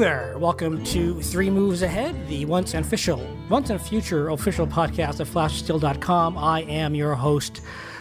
[0.00, 0.38] there.
[0.38, 5.28] Welcome to Three Moves Ahead, the once and official, once and future official podcast of
[5.28, 6.38] FlashSteel.com.
[6.38, 7.60] I am your host,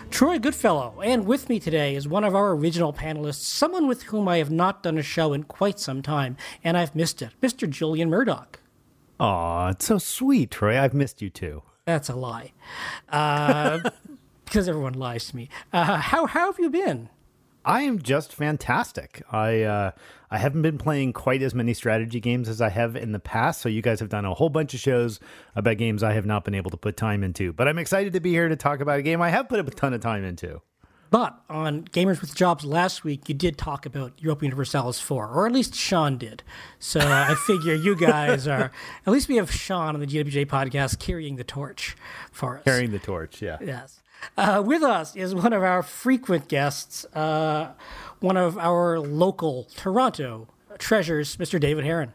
[0.09, 4.29] Troy Goodfellow, and with me today is one of our original panelists, someone with whom
[4.29, 7.69] I have not done a show in quite some time, and I've missed it, Mr.
[7.69, 8.61] Julian Murdoch.
[9.19, 10.79] Aw, it's so sweet, Troy.
[10.79, 11.63] I've missed you too.
[11.83, 12.53] That's a lie.
[13.09, 13.89] Uh,
[14.45, 15.49] because everyone lies to me.
[15.73, 17.09] Uh, how, how have you been?
[17.65, 19.21] I am just fantastic.
[19.31, 19.91] I uh,
[20.31, 23.61] I haven't been playing quite as many strategy games as I have in the past.
[23.61, 25.19] So you guys have done a whole bunch of shows
[25.55, 27.51] about games I have not been able to put time into.
[27.51, 29.63] But I'm excited to be here to talk about a game I have put a
[29.63, 30.61] ton of time into.
[31.11, 35.47] But on Gamers with Jobs last week, you did talk about Europa Universalis 4, or
[35.47, 36.43] at least Sean did.
[36.77, 38.71] So I figure you guys are,
[39.07, 41.95] at least we have Sean on the GWJ podcast carrying the torch
[42.31, 42.63] for us.
[42.63, 43.57] Carrying the torch, yeah.
[43.59, 44.01] Yes.
[44.37, 47.71] Uh, with us is one of our frequent guests, uh,
[48.19, 51.59] one of our local Toronto treasures, Mr.
[51.59, 52.13] David Heron.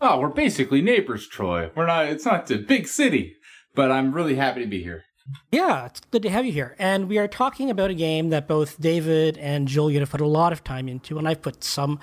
[0.00, 1.70] Oh, we're basically neighbors, Troy.
[1.74, 2.06] We're not.
[2.06, 3.36] It's not a big city,
[3.74, 5.04] but I'm really happy to be here.
[5.52, 6.74] Yeah, it's good to have you here.
[6.78, 10.26] And we are talking about a game that both David and Julian have put a
[10.26, 12.00] lot of time into, and I've put some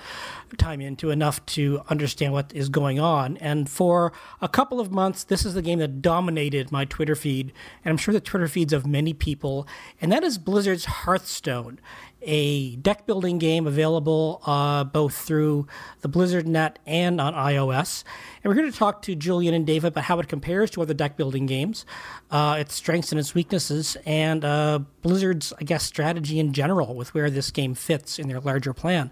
[0.56, 3.36] time into enough to understand what is going on.
[3.38, 7.52] And for a couple of months, this is the game that dominated my Twitter feed,
[7.84, 9.66] and I'm sure the Twitter feeds of many people,
[10.00, 11.80] and that is Blizzard's Hearthstone
[12.22, 15.66] a deck building game available uh, both through
[16.00, 18.04] the Blizzard Net and on iOS.
[18.42, 20.94] And we're going to talk to Julian and David about how it compares to other
[20.94, 21.86] deck building games,
[22.30, 27.14] uh, its strengths and its weaknesses, and uh, Blizzard's, I guess, strategy in general with
[27.14, 29.10] where this game fits in their larger plan.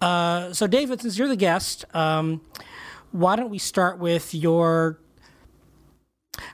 [0.00, 2.40] Uh, so, David, since you're the guest, um,
[3.12, 4.98] why don't we start with your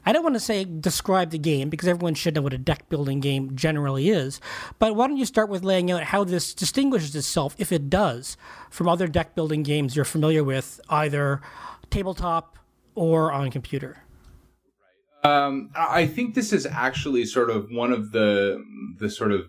[0.05, 2.88] I don't want to say describe the game because everyone should know what a deck
[2.88, 4.41] building game generally is.
[4.78, 8.36] But why don't you start with laying out how this distinguishes itself, if it does,
[8.70, 11.40] from other deck building games you're familiar with, either
[11.90, 12.58] tabletop
[12.95, 13.98] or on computer?
[15.24, 18.62] Um, I think this is actually sort of one of the
[18.98, 19.48] the sort of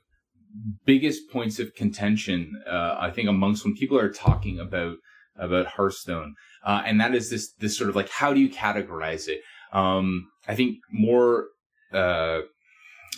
[0.85, 2.51] biggest points of contention.
[2.69, 4.97] Uh, I think amongst when people are talking about
[5.35, 9.27] about Hearthstone, uh, and that is this this sort of like how do you categorize
[9.27, 9.41] it?
[9.73, 11.47] Um, I think more,
[11.91, 12.41] uh,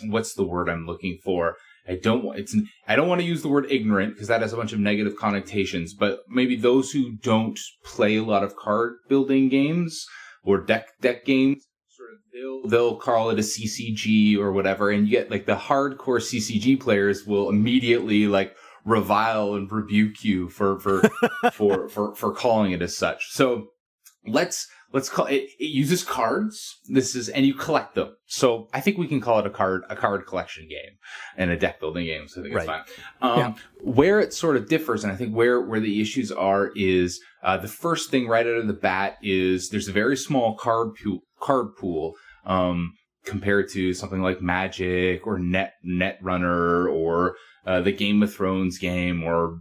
[0.06, 1.56] what's the word I'm looking for?
[1.88, 2.56] I don't want it's
[2.88, 5.16] I don't want to use the word ignorant because that has a bunch of negative
[5.16, 10.04] connotations, but maybe those who don't play a lot of card building games
[10.42, 15.06] or deck deck games sort of they'll they'll call it a CCG or whatever and
[15.06, 20.80] you get like the hardcore CCG players will immediately like revile and rebuke you for
[20.80, 21.02] for
[21.52, 23.30] for for for calling it as such.
[23.30, 23.68] So
[24.26, 28.80] let's let's call it it uses cards this is and you collect them so i
[28.80, 30.96] think we can call it a card a card collection game
[31.36, 32.68] and a deck building game so i think right.
[32.80, 32.92] it's
[33.22, 33.54] fine um, yeah.
[33.80, 37.56] where it sort of differs and i think where where the issues are is uh,
[37.56, 41.20] the first thing right out of the bat is there's a very small card pool
[41.40, 42.14] card pool
[42.44, 42.92] um,
[43.24, 47.36] compared to something like magic or net Netrunner or
[47.66, 49.60] uh, the game of thrones game or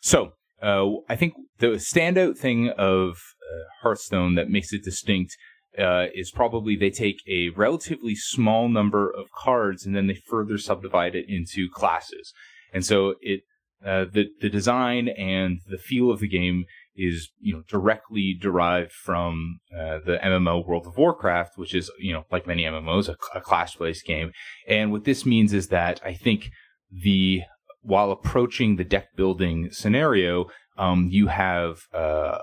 [0.00, 0.32] so
[0.62, 5.36] uh, I think the standout thing of uh, Hearthstone that makes it distinct
[5.78, 10.58] uh, is probably they take a relatively small number of cards and then they further
[10.58, 12.32] subdivide it into classes.
[12.72, 13.42] And so it
[13.84, 16.64] uh, the the design and the feel of the game
[16.96, 22.12] is you know directly derived from uh, the MMO World of Warcraft, which is you
[22.12, 24.32] know like many MMOs a, a class based game.
[24.66, 26.50] And what this means is that I think
[26.90, 27.42] the
[27.88, 32.38] while approaching the deck building scenario, um, you have uh,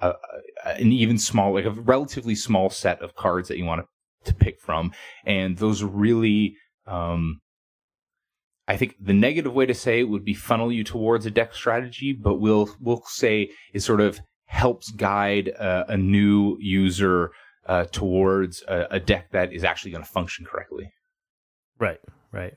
[0.00, 0.14] a,
[0.64, 3.88] an even small, like a relatively small set of cards that you want to,
[4.34, 4.92] pick from,
[5.24, 6.54] and those really,
[6.86, 7.40] um,
[8.66, 11.54] I think the negative way to say it would be funnel you towards a deck
[11.54, 17.30] strategy, but we'll we'll say it sort of helps guide uh, a new user
[17.66, 20.90] uh, towards a, a deck that is actually going to function correctly.
[21.78, 22.00] Right,
[22.32, 22.52] right.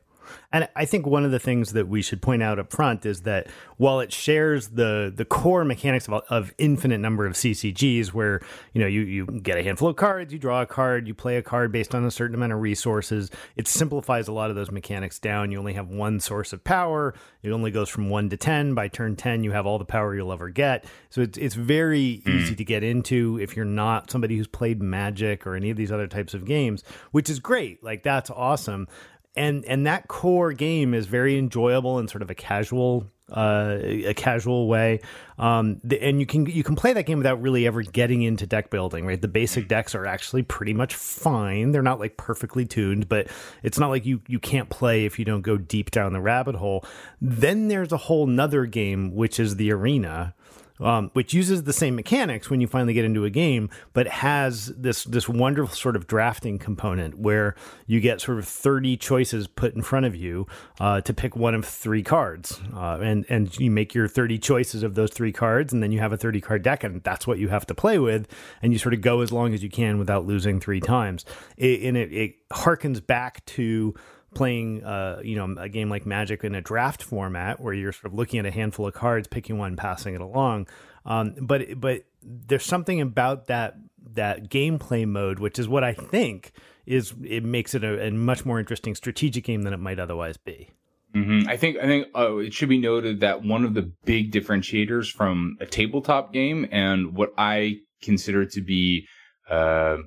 [0.54, 3.22] And I think one of the things that we should point out up front is
[3.22, 3.48] that
[3.78, 8.42] while it shares the the core mechanics of, of infinite number of CCGs, where
[8.74, 11.38] you know you you get a handful of cards, you draw a card, you play
[11.38, 14.72] a card based on a certain amount of resources, it simplifies a lot of those
[14.72, 15.52] mechanics down.
[15.52, 17.14] You only have one source of power.
[17.44, 18.74] It only goes from one to ten.
[18.74, 20.86] By turn ten, you have all the power you'll ever get.
[21.10, 22.28] So it's it's very mm.
[22.28, 25.92] easy to get into if you're not somebody who's played Magic or any of these
[25.92, 27.84] other types of games, which is great.
[27.84, 28.88] Like that's awesome
[29.36, 34.14] and and that core game is very enjoyable in sort of a casual uh, a
[34.14, 35.00] casual way.
[35.40, 38.46] Um, the, and you can you can play that game without really ever getting into
[38.46, 39.06] deck building.
[39.06, 41.72] Right, the basic decks are actually pretty much fine.
[41.72, 43.28] They're not like perfectly tuned, but
[43.64, 46.56] it's not like you you can't play if you don't go deep down the rabbit
[46.56, 46.86] hole.
[47.22, 50.36] Then there's a whole nother game which is the arena
[50.82, 54.68] um, which uses the same mechanics when you finally get into a game, but has
[54.68, 57.56] this this wonderful sort of drafting component where
[57.88, 60.48] you get sort of thirty choices put in front of you
[60.80, 64.84] uh, to pick one of three cards, uh, and and you make your thirty choices
[64.84, 67.38] of those three cards, and then you have a thirty card deck, and that's what
[67.40, 68.28] you have to play with,
[68.62, 71.26] and you sort of go as long as you can without losing three times.
[71.58, 73.94] It, and it, it harkens back to
[74.34, 78.06] playing uh, you know a game like magic in a draft format where you're sort
[78.06, 80.68] of looking at a handful of cards picking one passing it along
[81.06, 83.76] um, but but there's something about that
[84.14, 86.52] that gameplay mode which is what i think
[86.86, 90.38] is it makes it a, a much more interesting strategic game than it might otherwise
[90.38, 90.70] be
[91.16, 91.50] Mm-hmm.
[91.50, 95.12] I think I think uh, it should be noted that one of the big differentiators
[95.12, 99.08] from a tabletop game and what I consider to be
[99.50, 99.98] uh,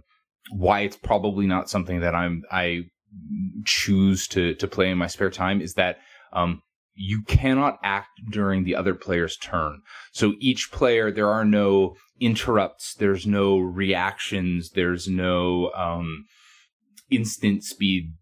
[0.50, 2.84] why it's probably not something that I'm I
[3.64, 5.98] choose to to play in my spare time is that
[6.32, 6.62] um,
[6.94, 9.80] you cannot act during the other player's turn.
[10.12, 16.24] So each player, there are no interrupts, there's no reactions, there's no um,
[17.10, 18.14] instant speed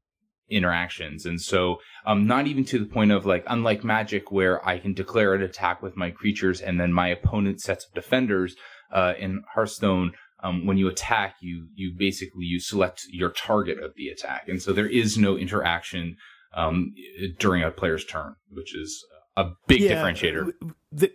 [0.48, 1.24] interactions.
[1.24, 4.92] And so, um, not even to the point of like, unlike Magic, where I can
[4.92, 8.54] declare an attack with my creatures and then my opponent sets up defenders,
[8.92, 10.12] uh, in Hearthstone,
[10.42, 14.60] um, when you attack, you you basically you select your target of the attack, and
[14.60, 16.16] so there is no interaction
[16.54, 16.94] um,
[17.38, 19.04] during a player's turn, which is
[19.36, 20.52] a big yeah, differentiator.
[20.90, 21.12] The,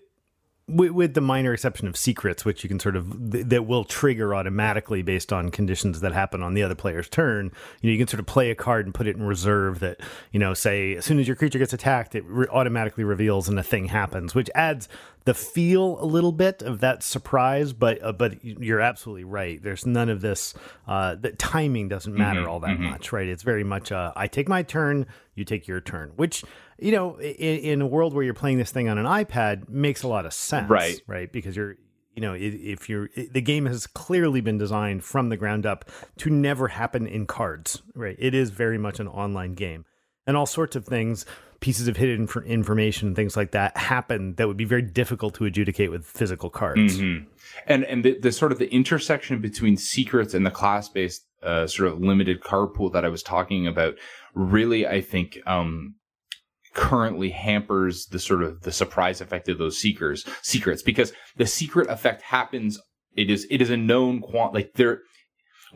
[0.69, 5.01] with, the minor exception of secrets, which you can sort of that will trigger automatically
[5.01, 7.51] based on conditions that happen on the other player's turn.
[7.81, 10.01] You know, you can sort of play a card and put it in reserve that
[10.31, 13.57] you know, say as soon as your creature gets attacked, it re- automatically reveals and
[13.57, 14.89] a thing happens, which adds
[15.27, 17.73] the feel a little bit of that surprise.
[17.73, 19.61] But uh, but you're absolutely right.
[19.61, 20.53] There's none of this.
[20.87, 22.91] Uh, the timing doesn't matter mm-hmm, all that mm-hmm.
[22.91, 23.27] much, right?
[23.27, 26.45] It's very much uh, I take my turn, you take your turn, which
[26.79, 30.03] you know, in, in, a world where you're playing this thing on an iPad, makes
[30.03, 31.01] a lot of sense, right?
[31.07, 31.75] Right, because you're,
[32.15, 35.89] you know, if you're, the game has clearly been designed from the ground up
[36.19, 38.15] to never happen in cards, right?
[38.17, 39.85] It is very much an online game,
[40.25, 41.25] and all sorts of things,
[41.59, 45.91] pieces of hidden information, things like that happen that would be very difficult to adjudicate
[45.91, 46.99] with physical cards.
[46.99, 47.27] Mm-hmm.
[47.65, 51.67] And and the, the sort of the intersection between secrets and the class based uh,
[51.67, 53.95] sort of limited card pool that I was talking about
[54.33, 55.95] really, I think, um,
[56.73, 61.89] currently hampers the sort of the surprise effect of those seekers secrets because the secret
[61.89, 62.79] effect happens
[63.15, 65.01] it is it is a known quant like there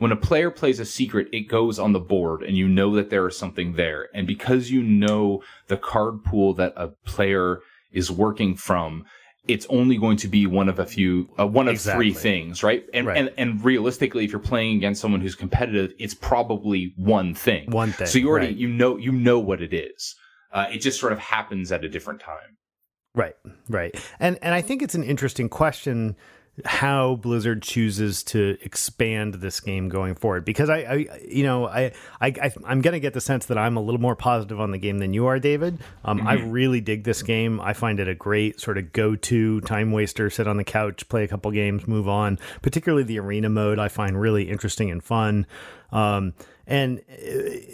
[0.02, 3.10] when a player plays a secret it goes on the board and you know that
[3.10, 7.60] there is something there and because you know the card pool that a player
[7.92, 9.04] is working from
[9.48, 12.10] it's only going to be one of a few uh, one of exactly.
[12.10, 12.84] three things right?
[12.92, 17.34] And, right and and realistically if you're playing against someone who's competitive it's probably one
[17.34, 18.56] thing one thing so you already right.
[18.56, 20.16] you know you know what it is
[20.52, 22.58] uh, it just sort of happens at a different time.
[23.14, 23.34] Right,
[23.68, 26.16] right, and and I think it's an interesting question
[26.66, 30.44] how Blizzard chooses to expand this game going forward.
[30.44, 33.80] Because I, I you know I, I I'm gonna get the sense that I'm a
[33.80, 35.78] little more positive on the game than you are David.
[36.04, 36.28] Um, mm-hmm.
[36.28, 37.60] I really dig this game.
[37.60, 41.24] I find it a great sort of go-to time waster sit on the couch play
[41.24, 42.38] a couple games move on.
[42.60, 45.46] Particularly the arena mode I find really interesting and fun.
[45.90, 46.34] Um,
[46.66, 47.22] and uh,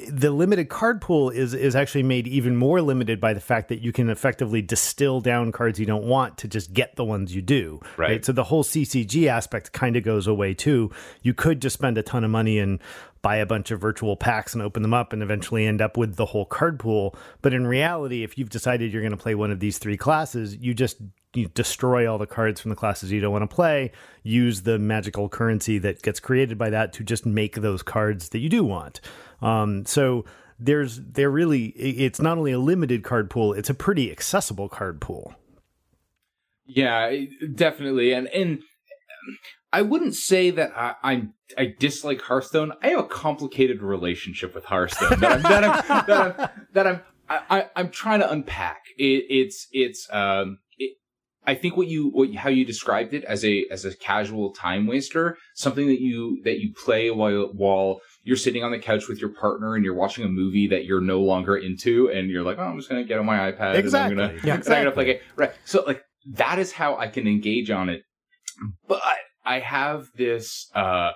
[0.08, 3.80] the limited card pool is is actually made even more limited by the fact that
[3.80, 7.42] you can effectively distill down cards you don't want to just get the ones you
[7.42, 7.80] do.
[7.96, 8.10] Right.
[8.10, 8.24] right?
[8.24, 10.90] So the whole CCG aspect kind of goes away too.
[11.22, 12.80] You could just spend a ton of money and
[13.22, 16.16] buy a bunch of virtual packs and open them up and eventually end up with
[16.16, 17.14] the whole card pool.
[17.42, 20.56] But in reality, if you've decided you're going to play one of these three classes,
[20.56, 20.98] you just
[21.34, 24.78] you destroy all the cards from the classes you don't want to play, use the
[24.78, 28.64] magical currency that gets created by that to just make those cards that you do
[28.64, 29.00] want.
[29.42, 30.24] Um, so
[30.58, 35.00] there's they're really it's not only a limited card pool, it's a pretty accessible card
[35.00, 35.34] pool.
[36.66, 37.14] Yeah,
[37.54, 38.62] definitely, and and
[39.72, 42.72] I wouldn't say that I, I'm I dislike Hearthstone.
[42.82, 47.00] I have a complicated relationship with Hearthstone that I'm that I'm that I'm, that I'm
[47.28, 48.80] I, am trying to unpack.
[48.96, 50.58] It, it's it's um
[51.46, 54.86] I think what you what how you described it as a as a casual time
[54.86, 59.18] waster, something that you that you play while while you're sitting on the couch with
[59.18, 62.58] your partner and you're watching a movie that you're no longer into, and you're like,
[62.58, 64.12] oh, I'm just gonna get on my iPad exactly.
[64.12, 64.76] and I'm gonna, yeah, exactly.
[64.76, 65.22] I'm gonna play it.
[65.36, 65.52] Right.
[65.64, 68.02] So like that is how I can engage on it,
[68.86, 69.00] but
[69.48, 71.12] I have this uh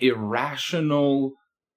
[0.00, 1.32] irrational,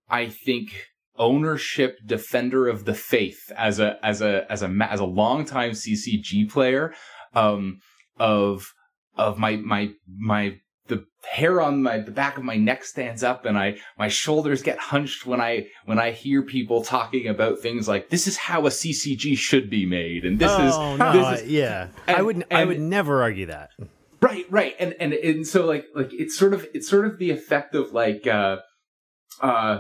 [0.10, 5.06] I think, ownership defender of the faith as a as a as a as a
[5.06, 6.94] longtime CCG player
[7.34, 7.80] um,
[8.20, 8.74] of
[9.16, 13.46] of my my my the hair on my the back of my neck stands up
[13.46, 17.88] and I my shoulders get hunched when I when I hear people talking about things
[17.88, 21.42] like this is how a CCG should be made and this oh, is no, this
[21.42, 21.90] is, yeah.
[22.08, 23.70] And, I would I would never argue that
[24.22, 27.32] Right, right, and and and so like like it's sort of it's sort of the
[27.32, 28.58] effect of like uh
[29.42, 29.80] uh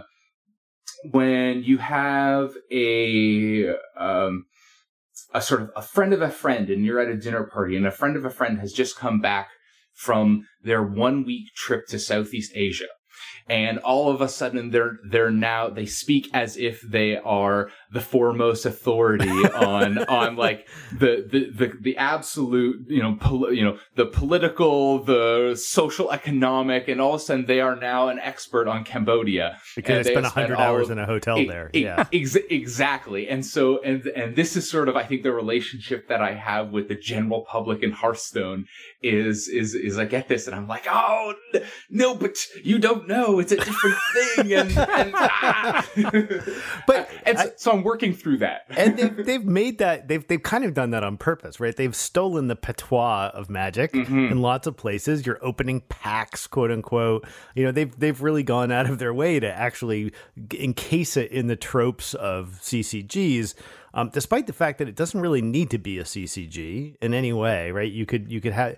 [1.11, 4.45] when you have a um
[5.33, 7.85] a sort of a friend of a friend and you're at a dinner party and
[7.85, 9.49] a friend of a friend has just come back
[9.93, 12.87] from their one week trip to Southeast Asia.
[13.47, 18.01] And all of a sudden they're they're now they speak as if they are the
[18.01, 20.67] foremost authority on on like
[20.97, 26.87] the, the the the absolute you know pol- you know the political the social economic
[26.87, 29.57] and all of a sudden they are now an expert on Cambodia.
[29.75, 31.69] Because they spent hundred hours of, in a hotel it, there.
[31.73, 32.05] it, yeah.
[32.13, 33.27] ex- exactly.
[33.27, 36.69] And so and and this is sort of I think the relationship that I have
[36.69, 38.65] with the general public in Hearthstone
[39.01, 41.33] is is is I get this and I'm like oh
[41.89, 43.39] no but you don't know.
[43.39, 44.53] It's a different thing.
[44.53, 45.87] And, and ah.
[46.87, 50.43] but and so, so, I'm working through that and they've, they've made that they've they've
[50.43, 54.25] kind of done that on purpose right they've stolen the patois of magic mm-hmm.
[54.31, 58.71] in lots of places you're opening packs quote unquote you know they've they've really gone
[58.71, 60.11] out of their way to actually
[60.57, 63.53] encase it in the tropes of CCGs
[63.93, 67.33] um, despite the fact that it doesn't really need to be a CCG in any
[67.33, 67.91] way, right?
[67.91, 68.77] You could you could have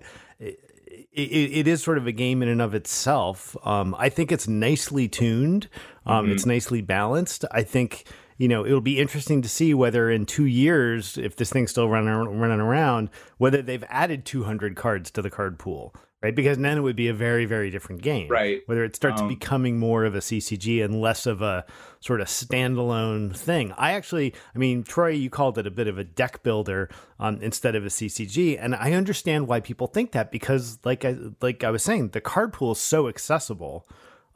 [1.14, 3.56] it, it is sort of a game in and of itself.
[3.64, 5.68] Um, I think it's nicely tuned.
[6.06, 6.32] Um, mm-hmm.
[6.32, 7.44] It's nicely balanced.
[7.50, 8.04] I think
[8.36, 11.88] you know it'll be interesting to see whether in two years, if this thing's still
[11.88, 16.34] running running around, whether they've added 200 cards to the card pool right?
[16.34, 18.62] Because then it would be a very, very different game, right?
[18.64, 21.66] Whether it starts um, becoming more of a CCG and less of a
[22.00, 23.72] sort of standalone thing.
[23.76, 26.88] I actually, I mean, Troy, you called it a bit of a deck builder
[27.20, 31.14] um, instead of a CCG, and I understand why people think that because, like I
[31.42, 33.86] like I was saying, the card pool is so accessible.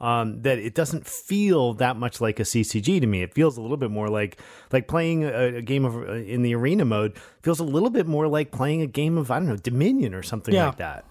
[0.01, 3.21] Um, that it doesn't feel that much like a CCG to me.
[3.21, 4.39] It feels a little bit more like
[4.71, 7.17] like playing a, a game of uh, in the arena mode.
[7.43, 10.23] Feels a little bit more like playing a game of I don't know Dominion or
[10.23, 10.67] something yeah.
[10.67, 11.05] like that.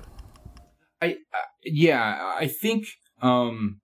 [1.03, 1.17] I,
[1.65, 2.87] yeah, I think
[3.21, 3.81] um,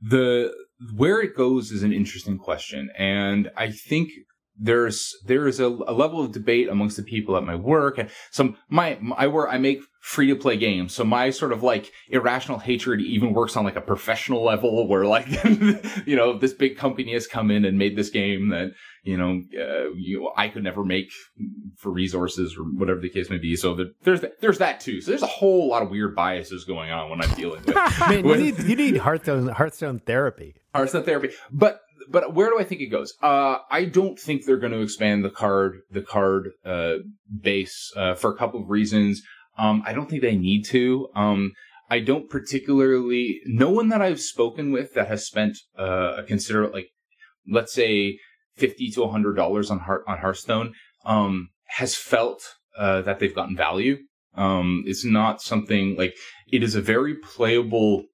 [0.00, 0.52] the
[0.94, 4.10] where it goes is an interesting question, and I think
[4.58, 7.98] there's there is a, a, level of debate amongst the people at my work.
[7.98, 10.94] And some my I work I make free to play games.
[10.94, 15.04] So my sort of like irrational hatred even works on like a professional level where
[15.04, 15.26] like
[16.06, 18.70] you know this big company has come in and made this game that
[19.02, 21.10] you know uh, you I could never make
[21.76, 23.56] for resources or whatever the case may be.
[23.56, 25.00] So that there's there's that too.
[25.00, 27.74] So there's a whole lot of weird biases going on when I'm dealing with
[28.08, 30.56] Man, you need you need Hearthstone Hearthstone therapy.
[30.74, 31.30] Hearthstone therapy.
[31.50, 33.14] But but where do I think it goes?
[33.22, 36.94] Uh, I don't think they're going to expand the card the card uh,
[37.40, 39.22] base uh, for a couple of reasons.
[39.58, 41.08] Um, I don't think they need to.
[41.14, 41.52] Um,
[41.90, 43.40] I don't particularly.
[43.46, 46.88] No one that I've spoken with that has spent uh, a considerable, like,
[47.48, 48.18] let's say,
[48.56, 52.42] fifty to hundred dollars on Heart on Hearthstone, um, has felt
[52.76, 53.98] uh, that they've gotten value.
[54.34, 56.14] Um, it's not something like
[56.52, 58.04] it is a very playable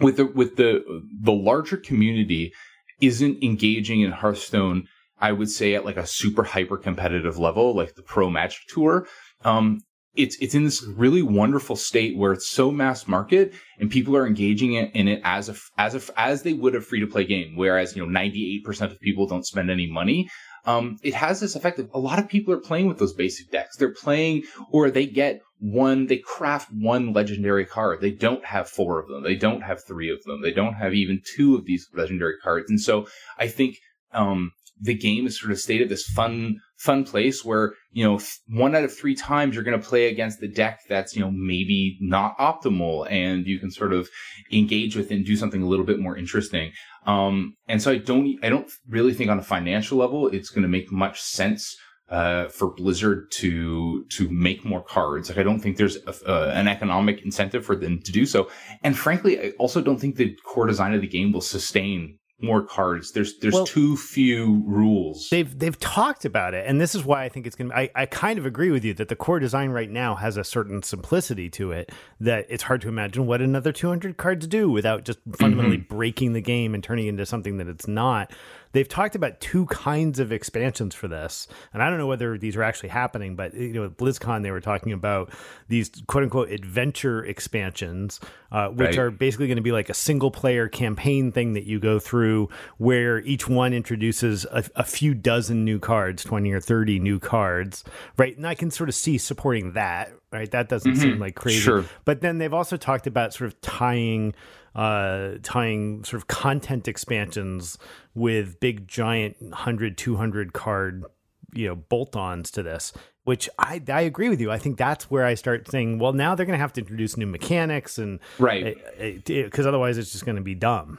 [0.00, 0.82] with the with the
[1.22, 2.52] the larger community
[3.00, 4.86] isn't engaging in Hearthstone,
[5.18, 9.06] I would say at like a super hyper competitive level, like the Pro Magic Tour.
[9.44, 9.80] Um,
[10.16, 14.26] it's it's in this really wonderful state where it's so mass market and people are
[14.26, 17.56] engaging in it as a as a as they would a free to play game.
[17.56, 20.28] Whereas you know ninety eight percent of people don't spend any money.
[20.66, 23.50] Um, it has this effect of a lot of people are playing with those basic
[23.50, 23.76] decks.
[23.76, 28.02] They're playing or they get one, they craft one legendary card.
[28.02, 29.22] They don't have four of them.
[29.22, 30.42] They don't have three of them.
[30.42, 32.68] They don't have even two of these legendary cards.
[32.68, 33.06] And so
[33.38, 33.76] I think,
[34.12, 38.20] um, the game is sort of stayed at this fun, fun place where, you know,
[38.48, 41.30] one out of three times you're going to play against the deck that's, you know,
[41.30, 44.10] maybe not optimal and you can sort of
[44.52, 46.72] engage with and do something a little bit more interesting.
[47.06, 50.62] Um, and so I don't, I don't really think on a financial level, it's going
[50.62, 51.74] to make much sense
[52.14, 55.28] uh, for Blizzard to to make more cards.
[55.28, 58.48] Like I don't think there's a, uh, an economic incentive for them to do so.
[58.84, 62.62] And frankly, I also don't think the core design of the game will sustain more
[62.62, 63.10] cards.
[63.10, 65.28] There's there's well, too few rules.
[65.28, 67.74] They've they've talked about it, and this is why I think it's gonna.
[67.74, 70.44] I I kind of agree with you that the core design right now has a
[70.44, 71.90] certain simplicity to it
[72.20, 75.96] that it's hard to imagine what another 200 cards do without just fundamentally mm-hmm.
[75.96, 78.32] breaking the game and turning it into something that it's not.
[78.74, 82.56] They've talked about two kinds of expansions for this, and I don't know whether these
[82.56, 85.32] are actually happening, but you know, at BlizzCon they were talking about
[85.68, 88.18] these quote unquote adventure expansions,
[88.50, 88.98] uh, which right.
[88.98, 92.48] are basically going to be like a single player campaign thing that you go through,
[92.78, 97.84] where each one introduces a, a few dozen new cards, twenty or thirty new cards,
[98.16, 98.36] right?
[98.36, 100.50] And I can sort of see supporting that, right?
[100.50, 101.00] That doesn't mm-hmm.
[101.00, 101.60] seem like crazy.
[101.60, 101.84] Sure.
[102.04, 104.34] But then they've also talked about sort of tying
[104.74, 107.78] uh, tying sort of content expansions
[108.14, 111.04] with big giant 100 200 card
[111.52, 112.92] you know bolt-ons to this
[113.24, 114.50] which I, I agree with you.
[114.50, 117.16] I think that's where I start saying, well, now they're going to have to introduce
[117.16, 118.76] new mechanics and right
[119.24, 120.98] because otherwise it's just going to be dumb.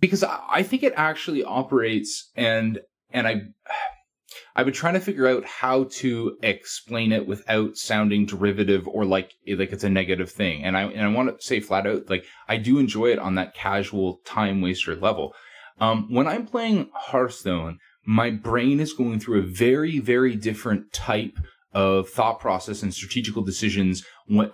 [0.00, 2.80] Because I think it actually operates, and
[3.10, 3.42] and I
[4.56, 9.34] I've been trying to figure out how to explain it without sounding derivative or like
[9.46, 10.64] like it's a negative thing.
[10.64, 13.34] And I and I want to say flat out, like I do enjoy it on
[13.34, 15.34] that casual time waster level.
[15.78, 21.36] Um, when I'm playing Hearthstone, my brain is going through a very very different type
[21.74, 24.02] of thought process and strategical decisions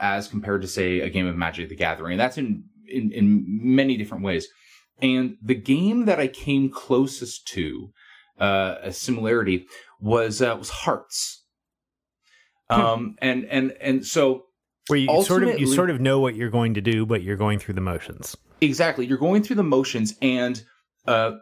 [0.00, 2.14] as compared to say a game of Magic the Gathering.
[2.14, 4.49] And that's in, in, in many different ways.
[5.00, 7.92] And the game that I came closest to
[8.40, 9.66] uh, a similarity
[10.02, 11.44] was uh, was Hearts.
[12.71, 12.80] Hmm.
[12.80, 14.44] Um, and and and so
[14.88, 17.37] where you sort of you sort of know what you're going to do, but you're
[17.37, 18.37] going through the motions.
[18.61, 20.62] Exactly, you're going through the motions, and
[21.06, 21.32] uh,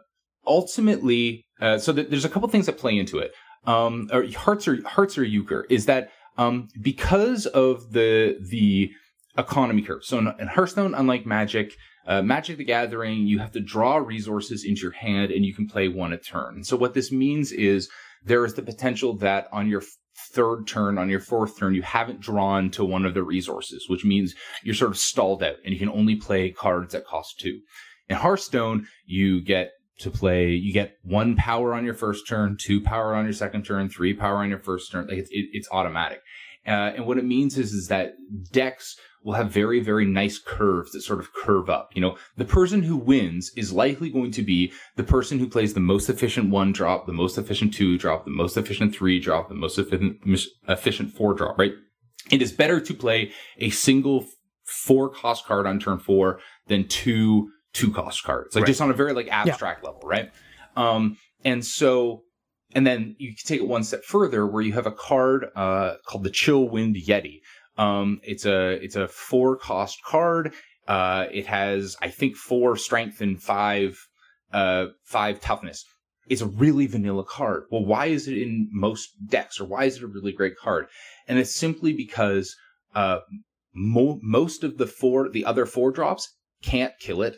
[0.47, 3.33] ultimately, uh, so th- there's a couple things that play into it
[3.65, 8.91] um, or Hearts or Hearts or Euchre is that um, because of the the
[9.37, 10.03] economy curve.
[10.03, 11.75] So in, in Hearthstone, unlike Magic,
[12.07, 15.67] uh, Magic the Gathering, you have to draw resources into your hand and you can
[15.67, 16.63] play one a turn.
[16.63, 17.89] So what this means is
[18.23, 19.83] there is the potential that on your
[20.33, 24.05] third turn, on your fourth turn, you haven't drawn to one of the resources, which
[24.05, 27.59] means you're sort of stalled out and you can only play cards that cost two.
[28.09, 30.49] In Hearthstone, you get to play.
[30.49, 34.13] You get one power on your first turn, two power on your second turn, three
[34.13, 35.07] power on your first turn.
[35.07, 36.21] Like it's, it, it's automatic.
[36.67, 38.13] Uh, and what it means is, is that
[38.51, 41.91] decks will have very, very nice curves that sort of curve up.
[41.93, 45.73] You know, the person who wins is likely going to be the person who plays
[45.73, 49.49] the most efficient one drop, the most efficient two drop, the most efficient three drop,
[49.49, 50.17] the most efficient,
[50.67, 51.73] efficient four drop, right?
[52.31, 54.25] It is better to play a single
[54.63, 58.67] four cost card on turn four than two two cost cards, like right.
[58.67, 59.89] just on a very like abstract yeah.
[59.89, 60.31] level, right?
[60.75, 62.23] Um, and so,
[62.73, 65.95] and then you can take it one step further where you have a card uh,
[66.05, 67.39] called the Chillwind Yeti.
[67.81, 70.53] Um, it's a it's a four cost card.
[70.87, 73.97] Uh, it has I think four strength and five
[74.53, 75.83] uh, five toughness.
[76.29, 77.63] It's a really vanilla card.
[77.71, 80.85] Well, why is it in most decks, or why is it a really great card?
[81.27, 82.55] And it's simply because
[82.93, 83.19] uh,
[83.73, 86.29] mo- most of the four, the other four drops
[86.61, 87.35] can't kill it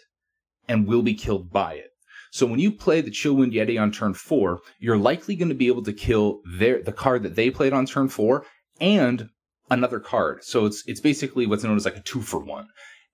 [0.67, 1.91] and will be killed by it.
[2.31, 5.67] So when you play the Chillwind Yeti on turn four, you're likely going to be
[5.67, 8.45] able to kill their the card that they played on turn four
[8.81, 9.29] and
[9.73, 10.43] another card.
[10.43, 12.67] So it's it's basically what's known as like a two for one.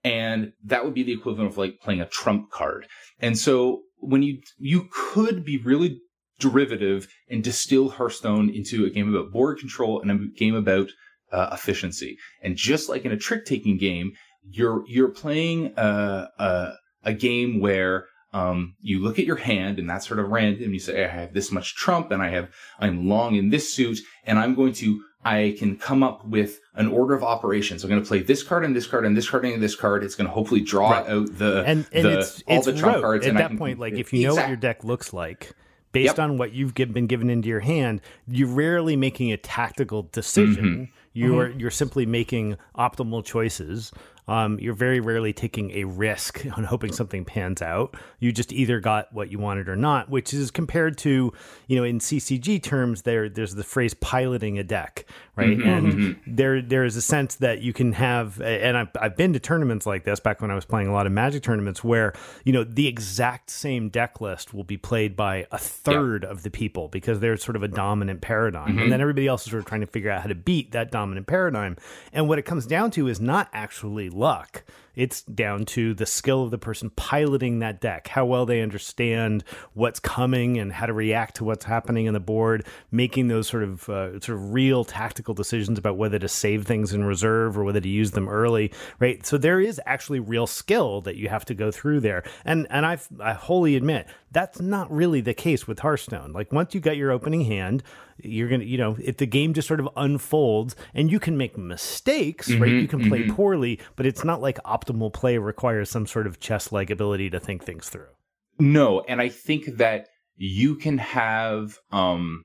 [0.04, 2.88] And that would be the equivalent of like playing a trump card.
[3.20, 6.00] And so when you you could be really
[6.40, 10.90] derivative and distill Hearthstone into a game about board control and a game about
[11.32, 12.18] uh, efficiency.
[12.42, 14.14] And just like in a trick taking game,
[14.50, 19.90] you're you're playing a, a a game where um, you look at your hand and
[19.90, 20.74] that's sort of random.
[20.74, 24.00] You say, I have this much trump and I have, I'm long in this suit
[24.24, 27.84] and I'm going to, I can come up with an order of operations.
[27.84, 30.04] I'm going to play this card and this card and this card and this card.
[30.04, 31.08] It's going to hopefully draw right.
[31.08, 33.28] out the, and, and the, it's, all it's the trump cards.
[33.28, 35.54] At that can, point, like if you know what your deck looks like,
[35.92, 36.20] based yep.
[36.20, 40.66] on what you've been given into your hand, you're rarely making a tactical decision.
[40.66, 40.84] Mm-hmm.
[41.14, 41.60] You're mm-hmm.
[41.60, 43.92] you're simply making optimal choices
[44.30, 47.96] um, you're very rarely taking a risk on hoping something pans out.
[48.20, 51.34] You just either got what you wanted or not, which is compared to,
[51.68, 55.58] you know, in CCG terms, there there's the phrase piloting a deck, right?
[55.58, 56.36] Mm-hmm, and mm-hmm.
[56.36, 59.88] there there is a sense that you can have, and I've, I've been to tournaments
[59.88, 62.14] like this back when I was playing a lot of Magic tournaments, where
[62.44, 66.30] you know the exact same deck list will be played by a third yeah.
[66.30, 68.80] of the people because there's sort of a dominant paradigm, mm-hmm.
[68.80, 70.92] and then everybody else is sort of trying to figure out how to beat that
[70.92, 71.76] dominant paradigm.
[72.14, 74.64] And what it comes down to is not actually luck.
[74.96, 79.46] It's down to the skill of the person piloting that deck, how well they understand
[79.74, 83.64] what's coming and how to react to what's happening in the board, making those sort
[83.64, 87.64] of uh, sort of real tactical decisions about whether to save things in reserve or
[87.64, 89.26] whether to use them early, right?
[89.26, 92.24] So there is actually real skill that you have to go through there.
[92.44, 96.32] And and I I wholly admit that's not really the case with Hearthstone.
[96.34, 97.84] Like once you got your opening hand,
[98.18, 101.58] you're gonna you know if the game just sort of unfolds and you can make
[101.58, 102.72] mistakes, mm-hmm, right?
[102.72, 103.36] You can play mm-hmm.
[103.36, 107.40] poorly, but it's not like optimal play requires some sort of chess like ability to
[107.40, 108.10] think things through.
[108.60, 112.44] No, and I think that you can have um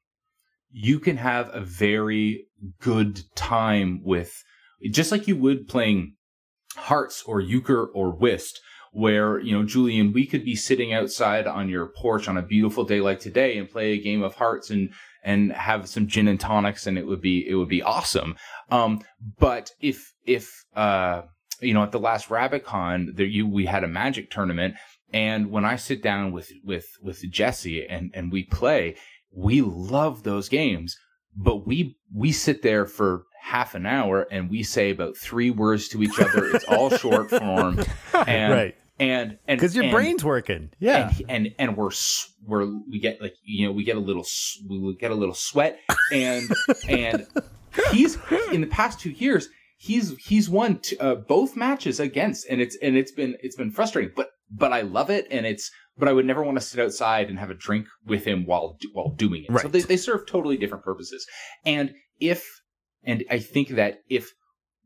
[0.71, 2.47] you can have a very
[2.81, 4.43] good time with
[4.91, 6.15] just like you would playing
[6.77, 8.61] hearts or euchre or whist
[8.95, 12.85] where, you know, Julian, we could be sitting outside on your porch on a beautiful
[12.85, 14.91] day like today and play a game of hearts and,
[15.25, 18.37] and have some gin and tonics and it would be, it would be awesome.
[18.71, 19.03] Um,
[19.41, 21.23] but if, if, uh,
[21.61, 24.77] you know, at the last RabbitCon, there you, we had a magic tournament.
[25.13, 28.95] And when I sit down with, with, with Jesse and, and we play,
[29.33, 30.97] we love those games
[31.37, 35.89] but we we sit there for half an hour and we say about three words
[35.89, 36.47] to each other.
[36.55, 37.81] It's all short form,
[38.27, 38.77] and Right.
[38.99, 40.71] And and Because your and- brain's working.
[40.79, 41.13] Yeah.
[41.19, 41.91] and and and we're
[42.47, 44.25] we're we get like you know we get a little
[44.69, 45.79] we get a little sweat
[46.13, 46.49] and
[46.89, 47.27] and
[47.93, 48.19] he's
[48.53, 52.77] in the past two years he's he's won t- uh, both matches against and it's
[52.83, 56.13] and it's been it's been frustrating but but I love it and it's but I
[56.13, 59.43] would never want to sit outside and have a drink with him while while doing
[59.43, 59.73] it so Right.
[59.73, 61.27] they they serve totally different purposes
[61.67, 62.45] and if
[63.03, 64.33] and I think that if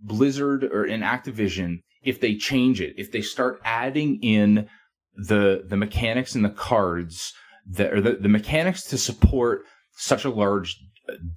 [0.00, 4.68] Blizzard or in Activision if they change it if they start adding in
[5.16, 7.32] the the mechanics and the cards
[7.66, 9.62] that or the, the mechanics to support
[9.96, 10.78] such a large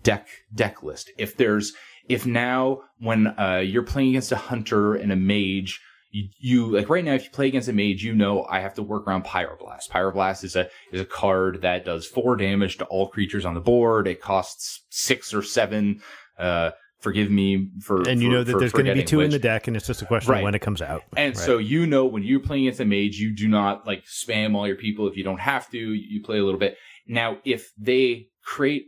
[0.04, 1.12] deck deck list.
[1.18, 1.74] If there's
[2.08, 5.80] if now when uh, you're playing against a hunter and a mage,
[6.12, 8.74] you, you like right now if you play against a mage, you know I have
[8.76, 9.90] to work around Pyroblast.
[9.90, 13.62] Pyroblast is a is a card that does four damage to all creatures on the
[13.62, 14.08] board.
[14.08, 16.02] It costs six or seven.
[16.38, 16.72] Uh,
[17.02, 19.40] forgive me for and you for- know that there's going to be two in the
[19.40, 20.40] deck, and it's just a question Right.
[20.40, 21.04] of when it comes out.
[21.18, 21.46] And Right.
[21.46, 24.66] so you know when you're playing against a mage, you do not like spam all
[24.68, 25.78] your people if you don't have to.
[25.78, 26.78] You play a little bit.
[27.08, 28.84] Now, if they create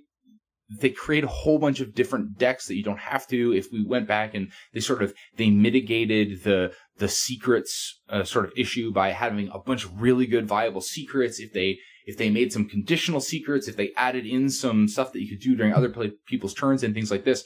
[0.80, 3.54] they create a whole bunch of different decks that you don't have to.
[3.54, 8.46] If we went back and they sort of they mitigated the the secrets uh, sort
[8.46, 11.40] of issue by having a bunch of really good viable secrets.
[11.40, 15.22] If they if they made some conditional secrets, if they added in some stuff that
[15.22, 17.44] you could do during other play, people's turns and things like this,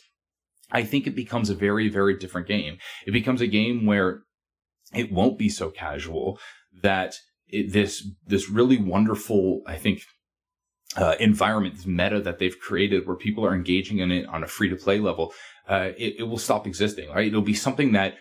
[0.71, 2.77] I think it becomes a very very different game.
[3.05, 4.21] It becomes a game where
[4.93, 6.39] it won't be so casual
[6.81, 7.15] that
[7.47, 10.01] it, this this really wonderful I think
[10.95, 14.47] uh, environment, this meta that they've created where people are engaging in it on a
[14.47, 15.33] free to play level,
[15.67, 17.09] uh, it, it will stop existing.
[17.09, 17.27] Right?
[17.27, 18.15] It'll be something that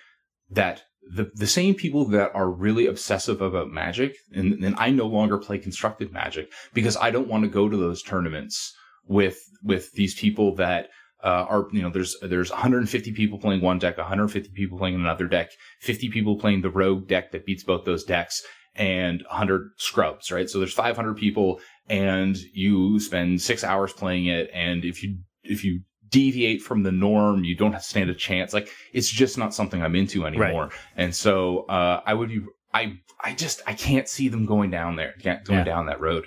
[0.51, 5.07] that the the same people that are really obsessive about magic, and, and I no
[5.07, 8.75] longer play constructed magic because I don't want to go to those tournaments
[9.07, 10.89] with with these people that
[11.25, 15.27] uh, are you know there's there's 150 people playing one deck, 150 people playing another
[15.27, 15.51] deck,
[15.81, 18.43] 50 people playing the rogue deck that beats both those decks,
[18.75, 20.49] and 100 scrubs, right?
[20.51, 25.65] So there's 500 people, and you spend six hours playing it, and if you if
[25.65, 28.53] you deviate from the norm, you don't stand a chance.
[28.55, 32.41] Like it's just not something I'm into anymore, and so uh, I would be
[32.75, 35.65] I I just I can't see them going down there, can't- going Yeah.
[35.65, 36.27] down that road.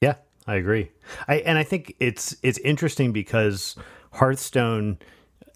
[0.00, 0.14] Yeah,
[0.46, 0.90] I agree.
[1.28, 3.76] I and I think it's it's interesting because
[4.12, 4.98] Hearthstone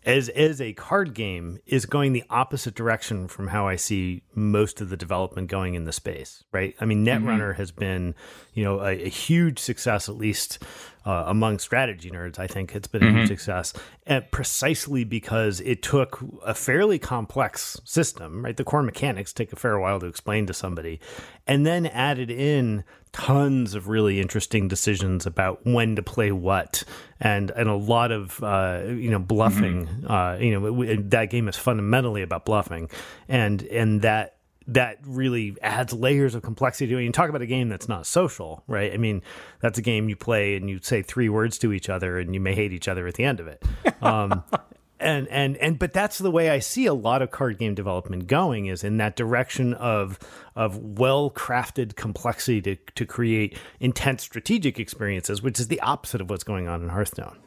[0.05, 4.81] as as a card game is going the opposite direction from how I see most
[4.81, 6.75] of the development going in the space, right?
[6.81, 7.27] I mean, mm-hmm.
[7.27, 8.15] Netrunner has been,
[8.53, 10.63] you know, a, a huge success at least
[11.05, 12.39] uh, among strategy nerds.
[12.39, 13.73] I think it's been a huge success,
[14.07, 18.57] and precisely because it took a fairly complex system, right?
[18.57, 21.01] The core mechanics take a fair while to explain to somebody,
[21.47, 26.83] and then added in tons of really interesting decisions about when to play what
[27.21, 31.31] and and a lot of uh, you know bluffing uh, you know it- it- that
[31.31, 32.89] game is fundamentally about bluffing
[33.29, 34.37] and and that
[34.67, 37.05] that really adds layers of complexity to it.
[37.05, 38.93] You talk about a game that's not social, right?
[38.93, 39.23] I mean,
[39.61, 42.41] that's a game you play and you say three words to each other and you
[42.41, 43.63] may hate each other at the end of it.
[44.01, 44.43] Um,
[45.01, 48.27] and and and but that's the way I see a lot of card game development
[48.27, 50.19] going is in that direction of
[50.57, 56.31] of well crafted complexity to to create intense strategic experiences, which is the opposite of
[56.31, 57.39] what's going on in Hearthstone.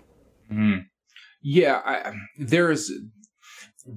[1.41, 2.91] Yeah, I, there's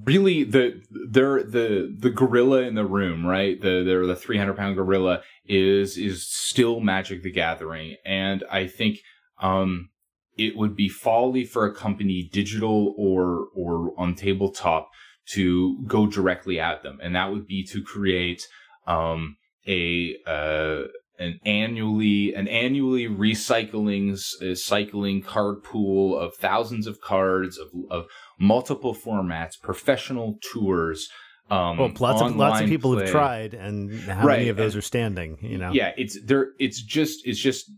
[0.04, 3.60] really the there the the gorilla in the room, right?
[3.60, 8.66] The the the three hundred pound gorilla is is still Magic the Gathering, and I
[8.66, 8.98] think
[9.40, 9.90] um
[10.36, 14.88] it would be folly for a company, digital or or on tabletop,
[15.32, 18.46] to go directly at them, and that would be to create
[18.86, 20.82] um a uh
[21.20, 28.06] an annually an annually recycling uh, cycling card pool of thousands of cards of of
[28.40, 31.08] multiple formats, professional tours.
[31.50, 33.02] Um, Well, lots of lots of people play.
[33.04, 35.38] have tried, and how Right, many of those and- are standing?
[35.42, 36.52] You know, Yeah, it's there.
[36.58, 37.70] It's just it's just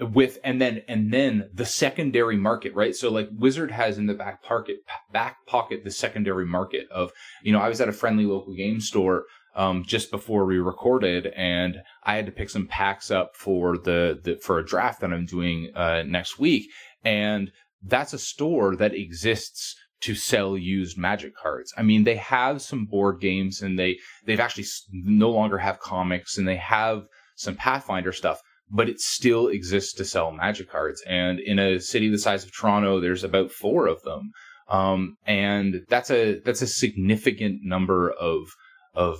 [0.00, 2.94] with and then and then the secondary market, right?
[2.94, 4.76] So like Wizard has in the back pocket
[5.12, 8.80] back pocket the secondary market of you know I was at a friendly local game
[8.80, 9.24] store
[9.56, 14.18] um, just before we recorded, and I had to pick some packs up for the,
[14.22, 16.68] the for a draft that I'm doing uh, next week,
[17.04, 17.50] and
[17.82, 21.72] that's a store that exists to sell used magic cards.
[21.76, 26.38] I mean, they have some board games and they they've actually no longer have comics
[26.38, 27.04] and they have
[27.36, 31.02] some Pathfinder stuff, but it still exists to sell magic cards.
[31.06, 34.30] And in a city the size of Toronto, there's about four of them.
[34.68, 38.48] Um, and that's a that's a significant number of
[38.94, 39.18] of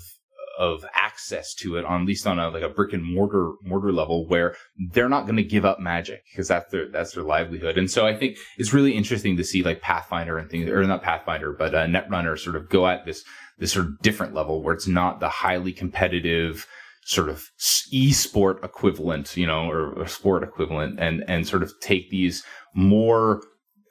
[0.60, 3.90] of access to it on at least on a like a brick and mortar mortar
[3.90, 4.54] level where
[4.92, 8.06] they're not going to give up magic because that's their that's their livelihood and so
[8.06, 11.74] i think it's really interesting to see like pathfinder and things or not pathfinder but
[11.74, 13.24] uh, netrunner sort of go at this
[13.58, 16.66] this sort of different level where it's not the highly competitive
[17.06, 17.48] sort of
[17.90, 22.44] e-sport equivalent you know or, or sport equivalent and and sort of take these
[22.74, 23.40] more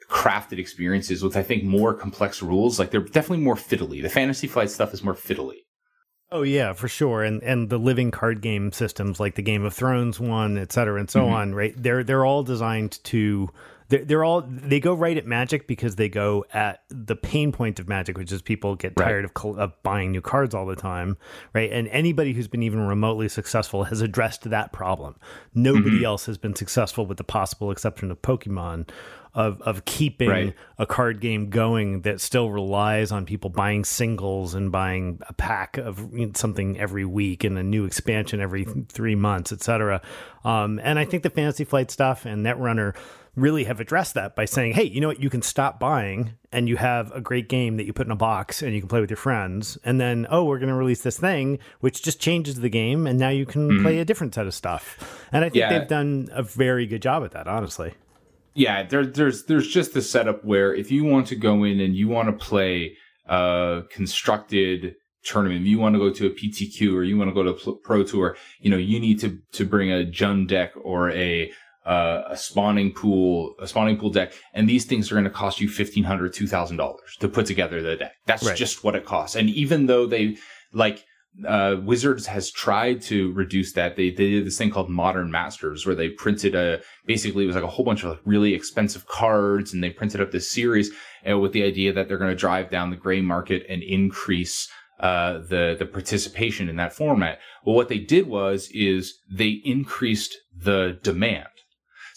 [0.08, 2.78] crafted experiences with I think more complex rules.
[2.78, 4.02] Like they're definitely more fiddly.
[4.02, 5.58] The fantasy flight stuff is more fiddly.
[6.32, 7.24] Oh yeah, for sure.
[7.24, 11.00] And and the living card game systems like the Game of Thrones one, et cetera,
[11.00, 11.34] and so mm-hmm.
[11.34, 11.74] on, right?
[11.76, 13.50] They're they're all designed to
[13.90, 17.78] they're, they're all they go right at magic because they go at the pain point
[17.78, 21.18] of magic which is people get tired of, of buying new cards all the time
[21.52, 25.16] right and anybody who's been even remotely successful has addressed that problem
[25.54, 26.04] nobody mm-hmm.
[26.04, 28.88] else has been successful with the possible exception of pokemon
[29.34, 30.54] of of keeping right.
[30.78, 35.78] a card game going that still relies on people buying singles and buying a pack
[35.78, 40.02] of something every week and a new expansion every three months, etc.
[40.44, 42.96] Um, and I think the Fantasy Flight stuff and Netrunner
[43.36, 46.68] really have addressed that by saying, hey, you know what, you can stop buying and
[46.68, 49.00] you have a great game that you put in a box and you can play
[49.00, 49.78] with your friends.
[49.84, 53.06] And then, oh, we're going to release this thing, which just changes the game.
[53.06, 53.82] And now you can mm-hmm.
[53.82, 55.26] play a different set of stuff.
[55.32, 55.78] And I think yeah.
[55.78, 57.94] they've done a very good job at that, honestly
[58.54, 61.94] yeah, there, there's there's just the setup where if you want to go in and
[61.94, 66.94] you want to play a constructed tournament, if you want to go to a PTQ
[66.94, 69.64] or you want to go to a Pro Tour, you know, you need to to
[69.64, 71.52] bring a Jund deck or a
[71.86, 75.60] uh, a spawning pool, a spawning pool deck, and these things are going to cost
[75.60, 78.12] you fifteen hundred, two thousand dollars to put together the deck.
[78.26, 78.56] That's right.
[78.56, 79.36] just what it costs.
[79.36, 80.36] And even though they
[80.72, 81.04] like
[81.46, 83.96] uh, Wizards has tried to reduce that.
[83.96, 87.56] They, they did this thing called Modern Masters where they printed a, basically it was
[87.56, 90.90] like a whole bunch of like really expensive cards and they printed up this series
[91.28, 94.68] uh, with the idea that they're going to drive down the gray market and increase
[95.00, 97.38] uh, the the participation in that format.
[97.64, 101.48] Well, what they did was is they increased the demand.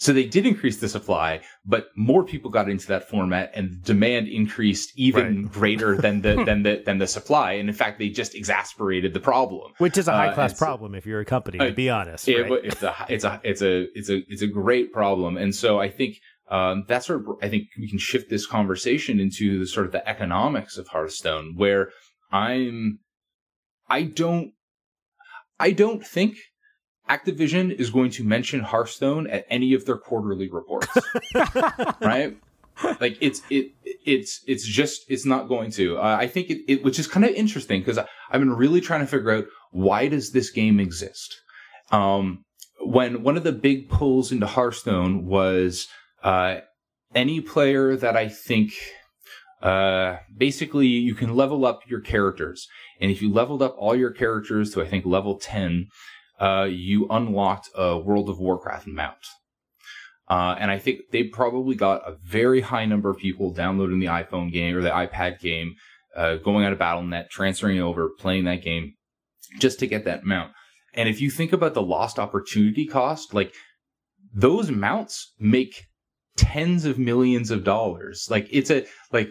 [0.04, 4.28] So they did increase the supply, but more people got into that format and demand
[4.28, 5.52] increased even right.
[5.52, 7.52] greater than the than the than the supply.
[7.52, 9.72] And in fact, they just exasperated the problem.
[9.78, 12.28] Which is a high class uh, problem if you're a company, to uh, be honest.
[12.28, 12.60] It, right?
[12.64, 15.38] It's a it's a it's a it's a it's a great problem.
[15.38, 16.18] And so I think
[16.50, 19.92] um, that's sort of I think we can shift this conversation into the sort of
[19.92, 21.88] the economics of Hearthstone, where
[22.30, 22.98] I'm
[23.88, 24.52] I don't
[25.58, 26.36] I don't think
[27.08, 30.88] Activision is going to mention Hearthstone at any of their quarterly reports,
[32.00, 32.36] right?
[33.00, 35.98] Like it's it it's it's just it's not going to.
[35.98, 39.00] Uh, I think it, it which is kind of interesting because I've been really trying
[39.00, 41.40] to figure out why does this game exist.
[41.90, 42.44] Um,
[42.80, 45.86] when one of the big pulls into Hearthstone was
[46.22, 46.60] uh,
[47.14, 48.72] any player that I think
[49.62, 52.66] uh, basically you can level up your characters,
[53.00, 55.88] and if you leveled up all your characters to I think level ten
[56.40, 59.26] uh, you unlocked a World of Warcraft mount.
[60.28, 64.06] Uh, and I think they probably got a very high number of people downloading the
[64.06, 65.74] iPhone game or the iPad game,
[66.16, 68.94] uh, going out of Battle.net, transferring over, playing that game
[69.60, 70.52] just to get that mount.
[70.94, 73.52] And if you think about the lost opportunity cost, like
[74.32, 75.84] those mounts make
[76.36, 78.26] tens of millions of dollars.
[78.30, 79.30] Like it's a, like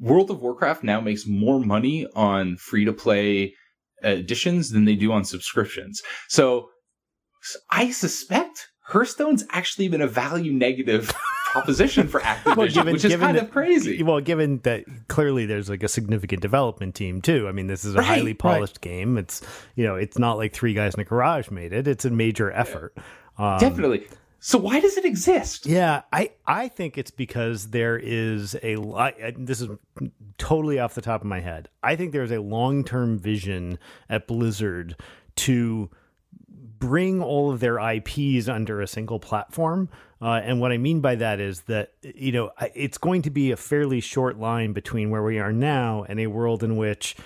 [0.00, 3.54] World of Warcraft now makes more money on free to play
[4.02, 6.02] editions than they do on subscriptions.
[6.28, 6.68] So
[7.70, 11.12] I suspect Hearthstone's actually been a value negative
[11.52, 14.02] proposition for Activision, well, given, which is kind that, of crazy.
[14.02, 17.48] Well, given that clearly there's like a significant development team too.
[17.48, 18.92] I mean, this is a right, highly polished right.
[18.92, 19.18] game.
[19.18, 19.42] It's
[19.74, 21.88] you know, it's not like three guys in a garage made it.
[21.88, 22.96] It's a major effort.
[23.38, 24.06] Um, Definitely.
[24.38, 25.66] So why does it exist?
[25.66, 28.76] Yeah, I I think it's because there is a.
[29.36, 29.70] This is
[30.38, 31.68] totally off the top of my head.
[31.82, 34.96] I think there's a long term vision at Blizzard
[35.36, 35.90] to
[36.78, 39.88] bring all of their IPs under a single platform.
[40.20, 43.50] Uh, and what I mean by that is that, you know, it's going to be
[43.50, 47.16] a fairly short line between where we are now and a world in which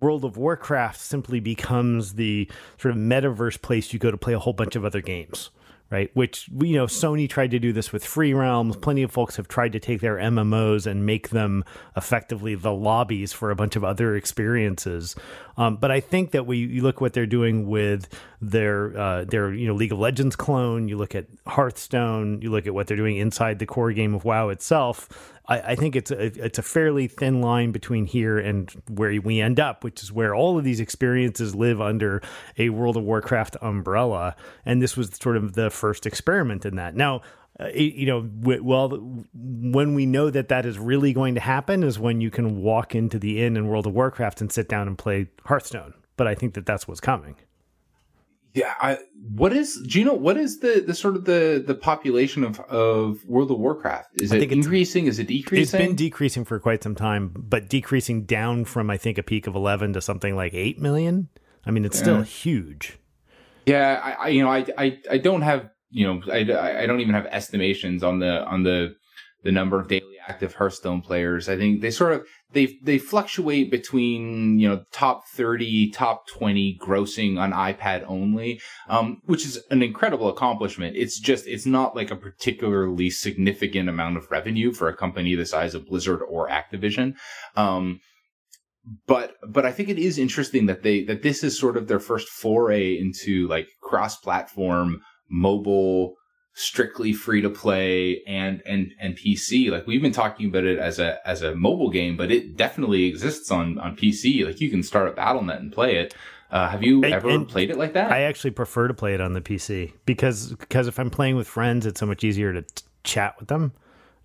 [0.00, 4.38] World of Warcraft simply becomes the sort of metaverse place you go to play a
[4.38, 5.50] whole bunch of other games
[5.90, 6.10] right?
[6.14, 8.76] Which you know, Sony tried to do this with Free Realms.
[8.76, 11.64] Plenty of folks have tried to take their MMOs and make them
[11.96, 15.14] effectively the lobbies for a bunch of other experiences.
[15.56, 18.08] Um, but I think that we you look what they're doing with
[18.40, 20.88] their uh, their you know League of Legends clone.
[20.88, 22.42] You look at Hearthstone.
[22.42, 25.08] You look at what they're doing inside the core game of WoW itself.
[25.48, 29.40] I, I think it's a, it's a fairly thin line between here and where we
[29.40, 32.22] end up, which is where all of these experiences live under
[32.58, 34.36] a World of Warcraft umbrella.
[34.64, 36.94] And this was sort of the first experiment in that.
[36.94, 37.22] Now,
[37.58, 38.90] uh, you know, well,
[39.34, 42.94] when we know that that is really going to happen is when you can walk
[42.94, 46.34] into the inn in World of Warcraft and sit down and play Hearthstone, but I
[46.34, 47.36] think that that's what's coming.
[48.56, 48.96] Yeah, I,
[49.34, 52.58] what is do you know what is the the sort of the the population of
[52.60, 54.22] of World of Warcraft?
[54.22, 55.06] Is I it increasing?
[55.06, 55.78] Is it decreasing?
[55.78, 59.46] It's been decreasing for quite some time, but decreasing down from I think a peak
[59.46, 61.28] of 11 to something like 8 million.
[61.66, 62.98] I mean, it's still huge.
[63.66, 66.38] Yeah, I, I you know I, I I don't have you know I,
[66.82, 68.96] I don't even have estimations on the on the
[69.44, 71.50] the number of daily active Hearthstone players.
[71.50, 76.78] I think they sort of they they fluctuate between you know top thirty, top twenty
[76.80, 80.96] grossing on iPad only, um, which is an incredible accomplishment.
[80.96, 85.44] It's just it's not like a particularly significant amount of revenue for a company the
[85.44, 87.14] size of Blizzard or Activision.
[87.56, 88.00] Um,
[89.06, 92.00] but but I think it is interesting that they that this is sort of their
[92.00, 96.14] first foray into like cross-platform mobile
[96.58, 100.98] strictly free to play and and and PC like we've been talking about it as
[100.98, 104.82] a as a mobile game but it definitely exists on on PC like you can
[104.82, 106.14] start a Battle.net and play it
[106.50, 109.12] uh, have you And- ever and played it like that I actually prefer to play
[109.12, 112.54] it on the PC because because if I'm playing with friends, it's so much easier
[112.54, 113.72] to t- chat with them.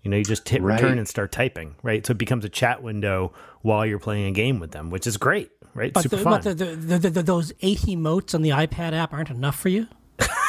[0.02, 0.80] You know, you just hit Right.
[0.80, 2.04] return and start typing, right?
[2.06, 5.16] So it becomes a chat window while you're playing a game with them, which is
[5.18, 5.92] great, right?
[5.92, 6.40] But, Super the, fun.
[6.42, 9.68] but the, the, the, the, those eight emotes on the iPad app aren't enough for
[9.68, 9.86] you.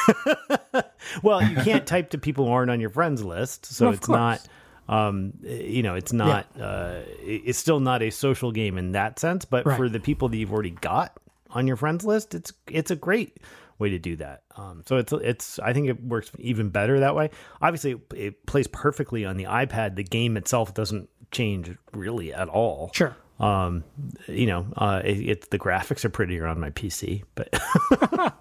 [1.24, 4.06] well, you can't type to people who aren't on your friends list, so Well, it's
[4.08, 4.18] course.
[4.18, 4.48] not.
[4.90, 6.48] Um, you know, it's not.
[6.60, 9.46] Uh, it's still not a social game in that sense.
[9.46, 9.78] But Right.
[9.78, 11.18] for the people that you've already got
[11.52, 13.38] on your friends list, it's it's a great
[13.80, 14.44] way to do that.
[14.58, 15.58] Um, so it's it's.
[15.60, 17.30] I think it works even better that way.
[17.62, 19.96] Obviously, it, it plays perfectly on the iPad.
[19.96, 22.92] The game itself doesn't change really at all.
[22.94, 23.16] Sure.
[23.40, 23.84] Um,
[24.28, 27.50] you know, uh, it, it's the graphics are prettier on my PC, but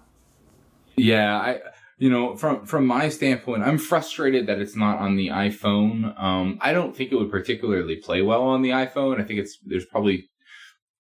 [0.95, 1.59] Yeah, I
[1.97, 6.19] you know from from my standpoint, I'm frustrated that it's not on the iPhone.
[6.21, 9.19] Um, I don't think it would particularly play well on the iPhone.
[9.19, 10.29] I think it's there's probably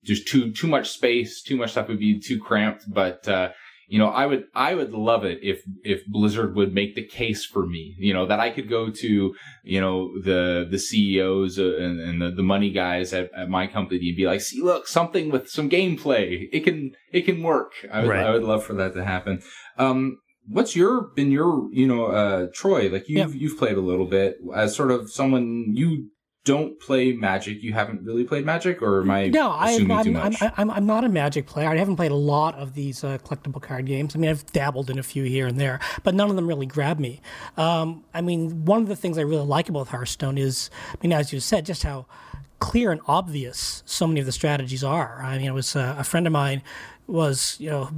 [0.04, 2.86] just too too much space, too much stuff would be too cramped.
[2.88, 3.50] But uh,
[3.88, 7.46] you know, I would I would love it if if Blizzard would make the case
[7.46, 7.96] for me.
[7.98, 12.22] You know that I could go to you know the the CEOs uh, and, and
[12.22, 15.50] the, the money guys at, at my company and be like, see, look, something with
[15.50, 16.50] some gameplay.
[16.52, 17.72] It can it can work.
[17.92, 18.26] I would Right.
[18.26, 19.42] I would love for that to happen.
[19.78, 20.18] Um,
[20.50, 24.38] what's your been your you know uh Troy like you've you've played a little bit
[24.56, 26.10] as sort of someone you
[26.48, 27.62] don't play Magic.
[27.62, 30.52] You haven't really played Magic, or am I No, I, assuming too I'm, I'm.
[30.58, 31.68] I'm, I'm not a Magic player.
[31.68, 34.16] I haven't played a lot of these uh, collectible card games.
[34.16, 36.66] I mean, I've dabbled in a few here and there, but none of them really
[36.66, 37.22] grab me.
[37.58, 41.12] Um, I mean, one of the things I really like about Hearthstone is, I mean,
[41.12, 42.06] as you said, just how
[42.60, 45.22] clear and obvious so many of the strategies are.
[45.22, 46.64] I mean, it was uh, a friend of mine
[47.08, 47.90] was you know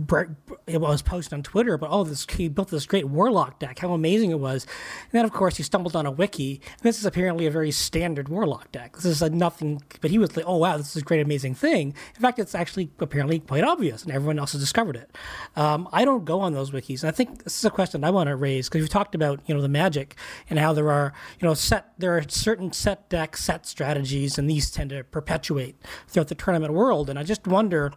[0.67, 3.79] it was posting on Twitter, but oh, this he built this great warlock deck.
[3.79, 4.65] How amazing it was!
[5.03, 6.61] And then of course he stumbled on a wiki.
[6.63, 8.95] And this is apparently a very standard warlock deck.
[8.95, 11.55] This is a nothing, but he was like, oh wow, this is a great amazing
[11.55, 11.93] thing.
[12.15, 15.15] In fact, it's actually apparently quite obvious, and everyone else has discovered it.
[15.55, 17.03] Um, I don't go on those wikis.
[17.03, 19.55] I think this is a question I want to raise because we've talked about you
[19.55, 20.15] know the magic
[20.49, 24.49] and how there are you know set there are certain set decks, set strategies, and
[24.49, 25.75] these tend to perpetuate
[26.07, 27.09] throughout the tournament world.
[27.09, 27.91] And I just wonder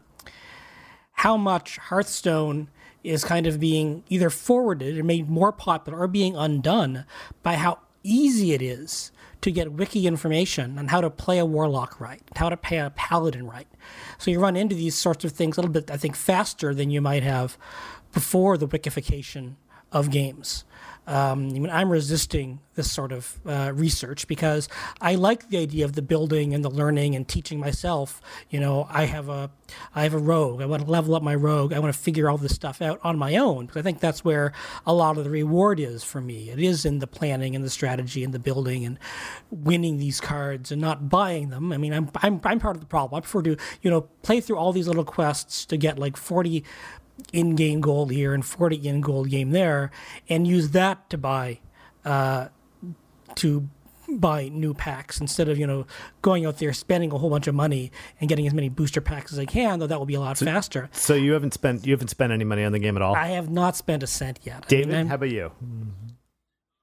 [1.23, 2.67] how much Hearthstone
[3.05, 7.05] is kind of being either forwarded or made more popular or being undone
[7.45, 12.01] by how easy it is to get wiki information on how to play a warlock
[12.01, 13.69] right, how to play a paladin right.
[14.19, 16.91] So you run into these sorts of things a little bit, I think, faster than
[16.91, 17.57] you might have
[18.13, 19.55] before the wikification
[19.93, 20.65] of games.
[21.05, 24.69] Um, I mean, I'm resisting this sort of uh, research because
[25.01, 28.21] I like the idea of the building and the learning and teaching myself.
[28.51, 29.51] You know, I have a,
[29.97, 30.63] I have a rogue.
[30.63, 31.73] I want to level up my rogue.
[31.73, 34.25] I want to figure all this stuff out on my own because I think that's
[34.25, 34.53] where
[34.87, 36.51] a lot of the reward is for me.
[36.51, 38.97] It is in the planning and the strategy and the building and
[39.51, 41.73] winning these cards and not buying them.
[41.73, 43.19] I mean, I'm I'm I'm part of the problem.
[43.19, 46.63] I prefer to you know play through all these little quests to get like 40
[47.33, 49.91] in-game gold here and 40 in-gold game there
[50.29, 51.59] and use that to buy
[52.05, 52.49] uh,
[53.37, 53.69] to
[54.09, 55.87] buy new packs instead of you know
[56.21, 59.33] going out there spending a whole bunch of money and getting as many booster packs
[59.33, 61.93] as I can though that will be a lot faster so you haven't spent you
[61.93, 63.15] haven't spent any money on the game at all.
[63.15, 65.53] I have not spent a cent yet David, I'm- how about you?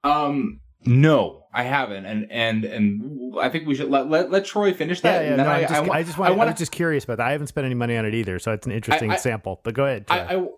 [0.02, 4.72] Um, no, I haven't, and and and I think we should let let, let Troy
[4.72, 5.24] finish that.
[5.24, 7.04] and then no, I, just, I, wa- I just want, I, wanna- was just curious
[7.04, 7.26] about that.
[7.26, 9.60] I haven't spent any money on it either, so it's an interesting I- sample.
[9.62, 10.06] But go ahead.
[10.06, 10.16] Troy.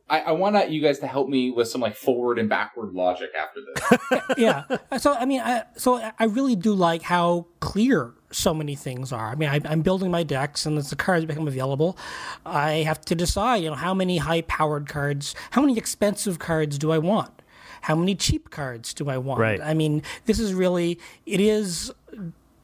[0.09, 2.93] I, I, I want you guys to help me with some like forward and backward
[2.93, 4.21] logic after this.
[4.39, 4.65] yeah.
[4.99, 9.29] So I mean, I, so I really do like how clear so many things are.
[9.29, 11.99] I mean, I, I'm building my decks, and as the cards become available,
[12.47, 16.93] I have to decide, you know, how many high-powered cards, how many expensive cards do
[16.93, 17.42] I want?
[17.83, 19.41] How many cheap cards do I want?
[19.41, 19.61] Right.
[19.61, 21.93] I mean, this is really it is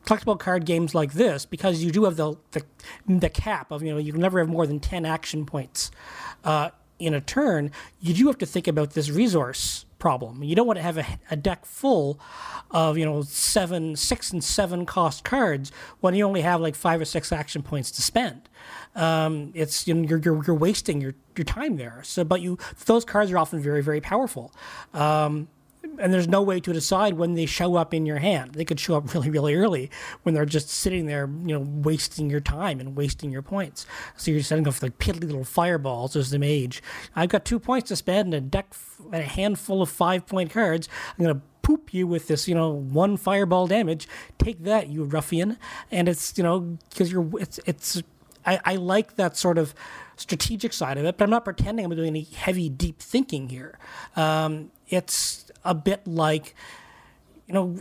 [0.06, 2.64] collectible card games like this, because you do have the the,
[3.06, 5.90] the cap of you know you can never have more than ten action points
[6.44, 10.42] uh, in a turn, you do have to think about this resource problem.
[10.42, 12.20] You don't want to have a, a, deck full
[12.70, 17.00] of you know seven, six, and seven cost cards when you only have like five
[17.00, 18.48] or six action points to spend.
[18.94, 22.00] Um, it's you know, you're, you're, you're wasting your your time there.
[22.02, 24.52] So, but you those cards are often very very powerful.
[24.94, 25.48] Um,
[25.98, 28.54] and there's no way to decide when they show up in your hand.
[28.54, 29.90] They could show up really, really early
[30.22, 33.86] when they're just sitting there, you know, wasting your time and wasting your points.
[34.16, 36.82] So you're setting off like piddly little fireballs as the mage.
[37.16, 38.74] I've got two points to spend and a deck
[39.04, 40.88] and a handful of five point cards.
[41.18, 44.08] I'm gonna poop you with this, you know, one fireball damage.
[44.38, 45.58] Take that, you ruffian.
[45.90, 48.02] And it's, you know, because you're, it's, it's,
[48.48, 49.74] I, I like that sort of
[50.16, 53.78] strategic side of it, but I'm not pretending I'm doing any heavy, deep thinking here.
[54.16, 56.54] Um, it's a bit like,
[57.46, 57.80] you know,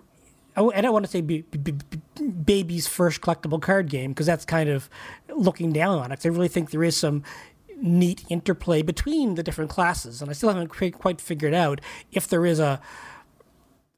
[0.55, 4.43] I don't want to say b- b- b- baby's first collectible card game because that's
[4.43, 4.89] kind of
[5.29, 6.25] looking down on it.
[6.25, 7.23] I really think there is some
[7.79, 11.79] neat interplay between the different classes, and I still haven't quite figured out
[12.11, 12.81] if there is a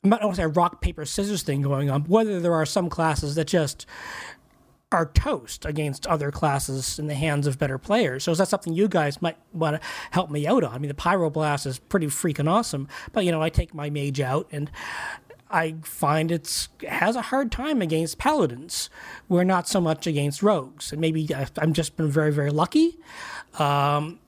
[0.04, 3.36] I'm not say a rock paper scissors thing going on, whether there are some classes
[3.36, 3.86] that just
[4.92, 8.24] are toast against other classes in the hands of better players.
[8.24, 10.74] So is that something you guys might want to help me out on?
[10.74, 14.20] I mean, the Pyroblast is pretty freaking awesome, but you know, I take my mage
[14.20, 14.72] out and
[15.52, 18.90] I find it's has a hard time against paladins.
[19.28, 22.98] We're not so much against rogues, and maybe I've just been very very lucky.
[23.58, 24.20] Um,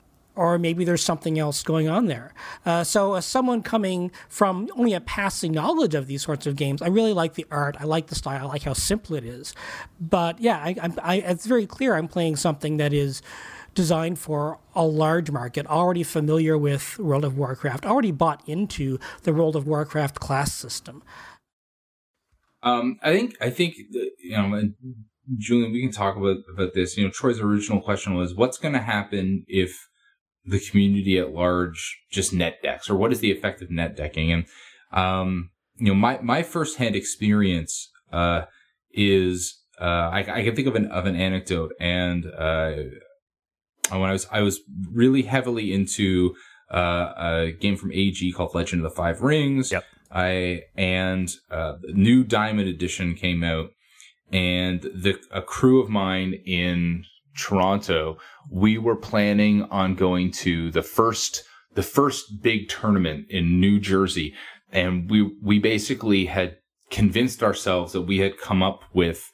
[0.41, 2.33] or maybe there's something else going on there.
[2.65, 6.81] Uh, so, as someone coming from only a passing knowledge of these sorts of games,
[6.81, 7.77] I really like the art.
[7.79, 8.47] I like the style.
[8.47, 9.53] I like how simple it is.
[9.99, 13.21] But yeah, I, I, it's very clear I'm playing something that is
[13.75, 19.33] designed for a large market, already familiar with World of Warcraft, already bought into the
[19.33, 21.03] World of Warcraft class system.
[22.63, 23.75] Um, I think I think
[24.23, 24.71] you know,
[25.37, 26.97] Julian, we can talk about about this.
[26.97, 29.87] You know, Troy's original question was, "What's going to happen if?"
[30.45, 34.31] The community at large just net decks or what is the effect of net decking
[34.31, 34.45] and
[34.91, 38.43] um, you know my my first hand experience uh,
[38.91, 42.73] is uh, I, I, can think of an of an anecdote and uh,
[43.89, 44.59] when I was I was
[44.91, 46.35] really heavily into
[46.71, 49.71] uh, a game from AEG called Legend of the Five Rings.
[49.71, 49.83] Yep.
[50.11, 53.71] I and uh, the new Diamond Edition came out,
[54.31, 57.05] and the a crew of mine in
[57.38, 58.17] Toronto,
[58.49, 64.34] we were planning on going to the first the first big tournament in New Jersey,
[64.71, 66.57] and we we basically had
[66.89, 69.32] convinced ourselves that we had come up with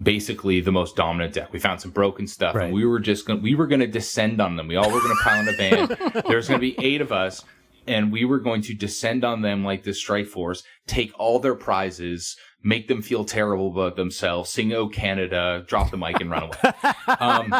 [0.00, 1.52] basically the most dominant deck.
[1.52, 2.66] We found some broken stuff, right.
[2.66, 4.68] and we were just going we were going to descend on them.
[4.68, 6.22] We all were going to pile in a van.
[6.28, 7.44] There's going to be eight of us,
[7.86, 11.54] and we were going to descend on them like this strike force, take all their
[11.54, 16.44] prizes, make them feel terrible about themselves, sing "Oh Canada," drop the mic and run
[16.44, 16.72] away.
[17.20, 17.54] um,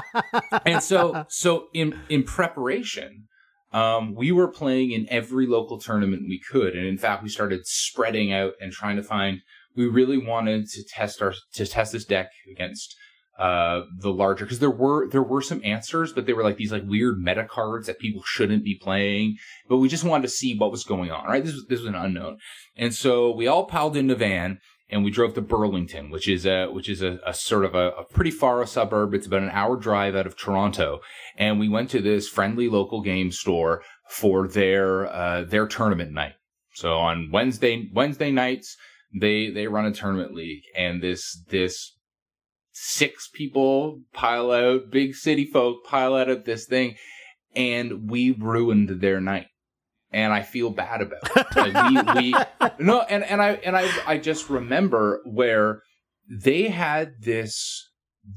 [0.66, 3.28] and so, so in in preparation,
[3.72, 7.66] um, we were playing in every local tournament we could, and in fact, we started
[7.66, 9.40] spreading out and trying to find.
[9.76, 12.96] We really wanted to test our to test this deck against
[13.38, 16.72] uh, the larger because there were there were some answers, but they were like these
[16.72, 19.36] like weird meta cards that people shouldn't be playing.
[19.68, 21.44] But we just wanted to see what was going on, right?
[21.44, 22.38] This was this was an unknown,
[22.76, 24.58] and so we all piled into van
[24.90, 27.90] and we drove to Burlington, which is a which is a, a sort of a,
[27.90, 29.14] a, pretty far suburb.
[29.14, 31.00] It's about an hour drive out of Toronto,
[31.36, 36.34] and we went to this friendly local game store for their uh, their tournament night.
[36.74, 38.76] So on Wednesday Wednesday nights,
[39.14, 41.96] they they run a tournament league, and this this
[42.72, 46.96] six people pile out, big city folk pile out of this thing,
[47.54, 49.48] and we ruined their night
[50.10, 51.46] and I feel bad about it.
[51.56, 52.34] Like we, we
[52.78, 55.82] no, and and I and I I just remember where
[56.28, 57.90] they had this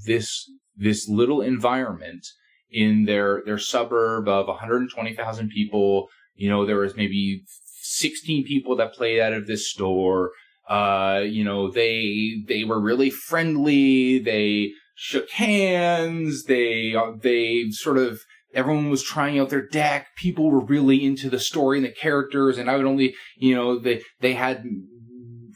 [0.06, 2.26] this this little environment
[2.70, 6.08] in their their suburb of 120,000 people.
[6.36, 7.44] You know, there was maybe
[7.82, 10.32] 16 people that played out of this store.
[10.68, 14.20] Uh, you know, they they were really friendly.
[14.20, 16.46] They shook hands.
[16.46, 18.22] They uh, they sort of
[18.54, 20.08] everyone was trying out their deck.
[20.16, 23.80] People were really into the story and the characters, and I would only, you know,
[23.80, 24.64] they they had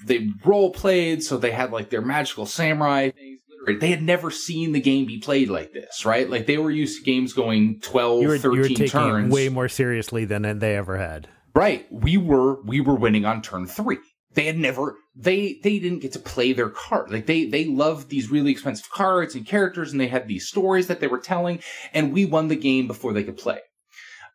[0.05, 3.39] they role played, so they had like their magical samurai things.
[3.79, 6.29] They had never seen the game be played like this, right?
[6.29, 9.33] Like they were used to games going 12, you were, 13 you were taking turns.
[9.33, 11.27] way more seriously than they ever had.
[11.55, 11.87] Right.
[11.91, 13.97] We were we were winning on turn three
[14.35, 18.09] they had never they they didn't get to play their card like they they loved
[18.09, 21.59] these really expensive cards and characters and they had these stories that they were telling
[21.93, 23.59] and we won the game before they could play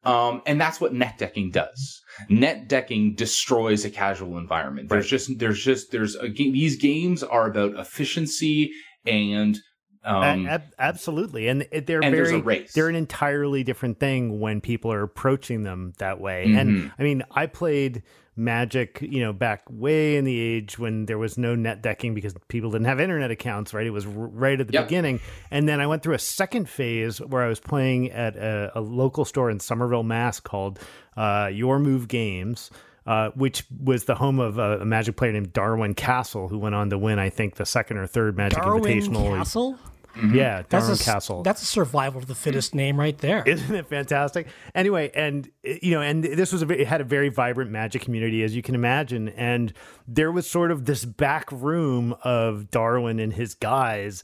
[0.03, 2.01] Um, and that's what net decking does.
[2.31, 4.89] Net decking destroys a casual environment.
[4.89, 5.11] There's Right.
[5.19, 6.53] just, there's just, there's a game.
[6.55, 8.71] These games are about efficiency
[9.07, 9.59] and,
[10.03, 12.73] um, ab- absolutely, and they're and very a race.
[12.73, 16.47] they're an entirely different thing when people are approaching them that way.
[16.49, 16.59] Mhm.
[16.59, 18.03] And I mean, I played
[18.37, 22.35] Magic, you know, back way in the age when there was no net decking because
[22.49, 23.87] people didn't have internet accounts, right?
[23.87, 24.85] It was r- right at the Yep.
[24.87, 25.21] beginning.
[25.51, 28.81] And then I went through a second phase where I was playing at a, a
[28.81, 30.79] local store in Somerville, Mass called
[31.17, 32.71] uh, Your Move Games.
[33.07, 36.75] Uh, which was the home of a, a magic player named Darwin Kastle, who went
[36.75, 39.39] on to win, I think, the second or third Magic Darwin Invitational.
[39.39, 39.79] Kastle.
[40.17, 40.35] Mm-hmm.
[40.35, 41.45] Yeah, That's Darwin a, Kastle.
[41.45, 43.43] That's a survival of the fittest name right there.
[43.47, 44.49] Isn't it fantastic?
[44.75, 48.03] Anyway, and eh, you know, and this was a, it had a very vibrant magic
[48.03, 49.73] community, as you can imagine, and
[50.09, 54.23] there was sort of this back room of Darwin and his guys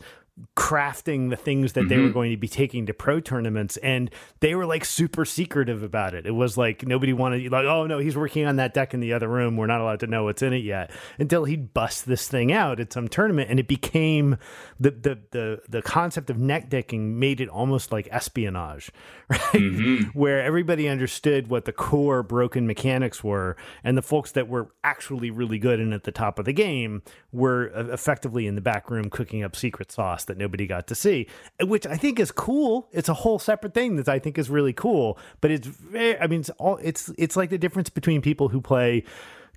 [0.55, 4.11] crafting the things that they were going to be taking to pro tournaments and
[4.41, 6.27] they were like super secretive about it.
[6.27, 9.15] It was like nobody wanted like oh no he's working on that deck in the
[9.15, 9.57] other room.
[9.57, 12.81] We're not allowed to know what's in it yet until he'd bust this thing out
[12.81, 14.37] at some tournament and it became
[14.79, 18.91] the the the, the concept of net decking made it almost like espionage
[19.29, 20.03] right?
[20.13, 25.31] Where everybody understood what the core broken mechanics were and the folks that were actually
[25.31, 28.91] really good and at the top of the game were uh, effectively in the back
[28.91, 31.27] room cooking up secret sauce that nobody got to see
[31.63, 34.73] which i think is cool it's a whole separate thing that i think is really
[34.73, 38.49] cool but it's very i mean it's all it's it's like the difference between people
[38.49, 39.03] who play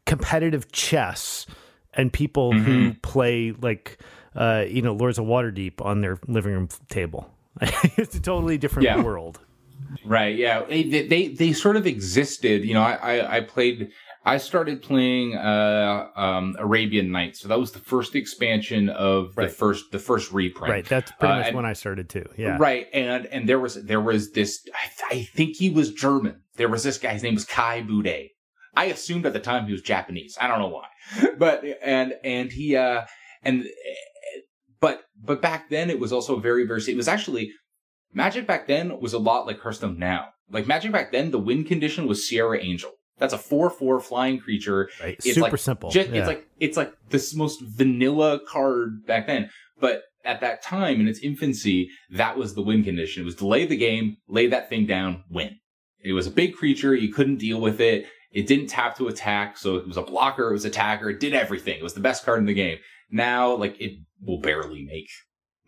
[0.05, 1.45] competitive chess
[1.93, 3.99] and people who play like
[4.36, 7.30] uh you know lords of waterdeep on their living room table
[7.61, 9.01] it's a totally different Yeah.
[9.03, 9.39] world
[10.05, 10.36] Right.
[10.36, 10.65] Yeah.
[10.65, 12.63] They, they they sort of existed.
[12.63, 13.91] You know, I I, I played.
[14.26, 19.47] I started playing uh, um, Arabian Nights, so that was the first expansion of the
[19.47, 20.72] first the first reprint.
[20.72, 20.86] Right.
[20.86, 22.26] That's pretty Uh, much and- when I started too.
[22.38, 22.57] Yeah.
[22.59, 24.59] Right, and and there was there was this.
[25.09, 26.41] I, I think he was German.
[26.57, 27.13] There was this guy.
[27.13, 28.30] His name was Kai Budde.
[28.76, 30.38] I assumed at the time he was Japanese.
[30.39, 30.88] I don't know why,
[31.38, 33.05] but and and he uh
[33.41, 33.65] and
[34.80, 36.82] but but back then it was also very very.
[36.88, 37.51] It was actually
[38.13, 40.30] Magic back then was a lot like Hearthstone now.
[40.51, 42.91] Like Magic back then, the win condition was Serra Angel.
[43.20, 45.15] That's a four four flying creature Right.
[45.15, 45.89] it's Super like, simple.
[45.91, 46.20] ju- Yeah.
[46.20, 49.49] It's like it's like this most vanilla card back then.
[49.80, 53.24] But at that time in its infancy, that was the win condition.
[53.24, 55.57] It was delay the game, lay that thing down, win.
[56.03, 56.95] It was a big creature.
[56.95, 58.05] You couldn't deal with it.
[58.32, 60.49] It didn't tap to attack, so it was a blocker.
[60.49, 61.09] It was attacker.
[61.09, 61.78] It did everything.
[61.80, 62.78] It was the best card in the game.
[63.11, 65.07] Now, like it will barely make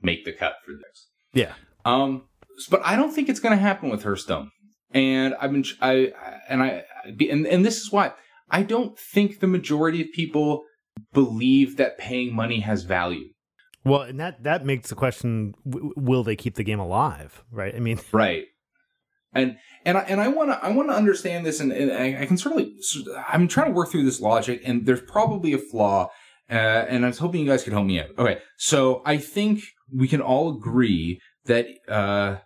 [0.02, 1.08] make the cut for this.
[1.34, 1.54] yeah.
[1.86, 2.28] Um,
[2.70, 4.52] but I don't think it's going to happen with Hearthstone.
[4.94, 6.14] And I've been, I,
[6.50, 8.14] and I, and, and this is why
[8.50, 10.64] I don't think the majority of people
[11.14, 13.30] believe that paying money has value.
[13.84, 17.44] Well, and that that makes the question: w- Will they keep the game alive?
[17.52, 17.74] Right.
[17.74, 18.46] I mean, Right.
[19.34, 22.24] And, and I, and I want to, I want to understand this and, and I,
[22.24, 22.76] I can certainly
[23.30, 26.10] I'm trying to work through this logic and there's probably a flaw.
[26.50, 26.54] Uh,
[26.90, 28.10] and I was hoping you guys could help me out.
[28.18, 28.40] Okay.
[28.58, 29.64] So I think
[29.96, 32.40] we can all agree that, uh,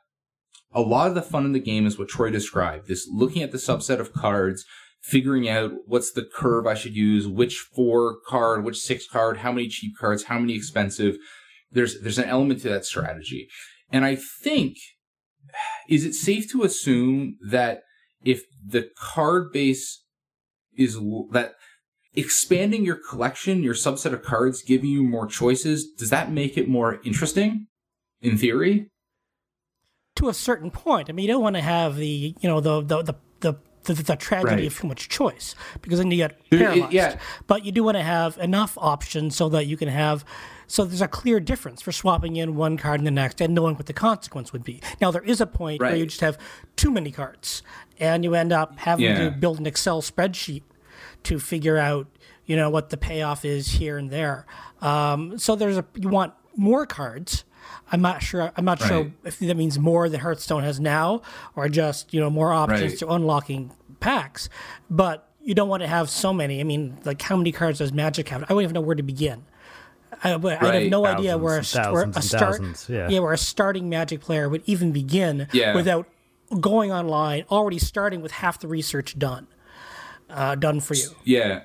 [0.76, 2.88] a lot of the fun in the game is what Troy described.
[2.88, 4.65] This looking at the subset of cards,
[5.01, 9.53] figuring out what's the curve I should use, which four card, which six card, how
[9.53, 11.15] many cheap cards, how many expensive.
[11.71, 13.47] There's there's an element to that strategy.
[13.89, 14.76] And I think
[15.88, 17.82] is it safe to assume that
[18.23, 20.03] if the card base
[20.76, 20.99] is
[21.32, 21.53] that
[22.15, 26.67] expanding your collection, your subset of cards, giving you more choices, does that make it
[26.67, 27.67] more interesting
[28.21, 28.89] in theory?
[30.16, 31.09] To a certain point.
[31.09, 33.53] I mean, you don't want to have the you know the the the the,
[33.84, 34.66] the, the tragedy Right.
[34.68, 36.91] of too much choice because then you get paralyzed.
[36.93, 37.20] yeah.
[37.47, 40.26] But you do want to have enough options so that you can have
[40.68, 43.76] so there's a clear difference for swapping in one card and the next and knowing
[43.76, 44.82] what the consequence would be.
[44.99, 46.39] Now there is a point where you just have
[46.76, 47.61] too many cards
[47.99, 49.26] and you end up having Yeah.
[49.26, 50.63] to build an Excel spreadsheet
[51.24, 52.07] to figure out
[52.47, 54.45] you know what the payoff is here and there.
[54.82, 57.43] Um, so there's a you want more cards.
[57.91, 58.51] I'm not sure.
[58.57, 61.22] I'm not sure if that means more than Hearthstone has now,
[61.55, 62.99] or just you know more options Right.
[62.99, 64.49] to unlocking packs.
[64.89, 66.59] But you don't want to have so many.
[66.59, 68.43] I mean, like how many cards does Magic have?
[68.43, 69.45] I don't even know where to begin.
[70.24, 70.89] I, I have Right.
[70.89, 73.20] no idea where a, Thousands where a start, thousands, yeah.
[73.20, 75.76] where a starting Magic player would even begin Yeah.
[75.76, 76.07] without
[76.61, 79.47] going online, already starting with half the research done,
[80.30, 81.09] uh, done for you.
[81.26, 81.63] Yeah.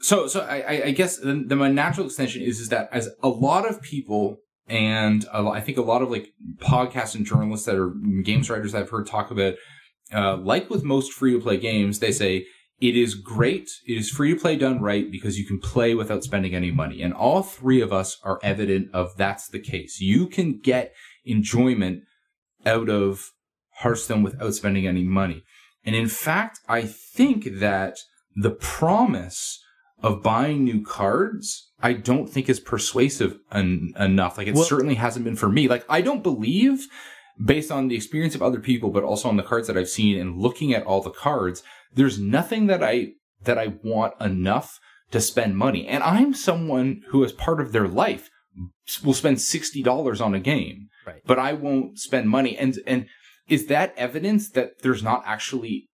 [0.00, 3.10] So, so I, I- I guess the, the my natural extension is is that as
[3.22, 4.38] a lot of people
[4.70, 7.92] and I think a lot of like podcasts and journalists that are
[8.22, 9.54] games writers I've heard talk about,
[10.14, 12.46] uh, like with most free to play games, they say
[12.80, 13.68] it is great.
[13.86, 17.02] It is free to play done right because you can play without spending any money.
[17.02, 20.00] And all three of us are evident of that's the case.
[20.00, 20.94] You can get
[21.24, 22.04] enjoyment
[22.64, 23.32] out of
[23.78, 25.42] Hearthstone without spending any money.
[25.84, 27.96] And in fact, I think that
[28.36, 29.59] the promise
[30.02, 34.38] of buying new cards, I don't think is persuasive en- enough.
[34.38, 35.68] Like it well, certainly hasn't been for me.
[35.68, 36.86] Like I don't believe
[37.42, 40.18] based on the experience of other people, but also on the cards that I've seen
[40.18, 41.62] and looking at all the cards,
[41.94, 44.78] there's nothing that I, that I want enough
[45.10, 45.86] to spend money.
[45.86, 48.30] And I'm someone who as part of their life
[49.04, 51.22] will spend $60 on a game, right.
[51.24, 52.56] but I won't spend money.
[52.56, 53.06] And, and
[53.48, 55.88] is that evidence that there's not actually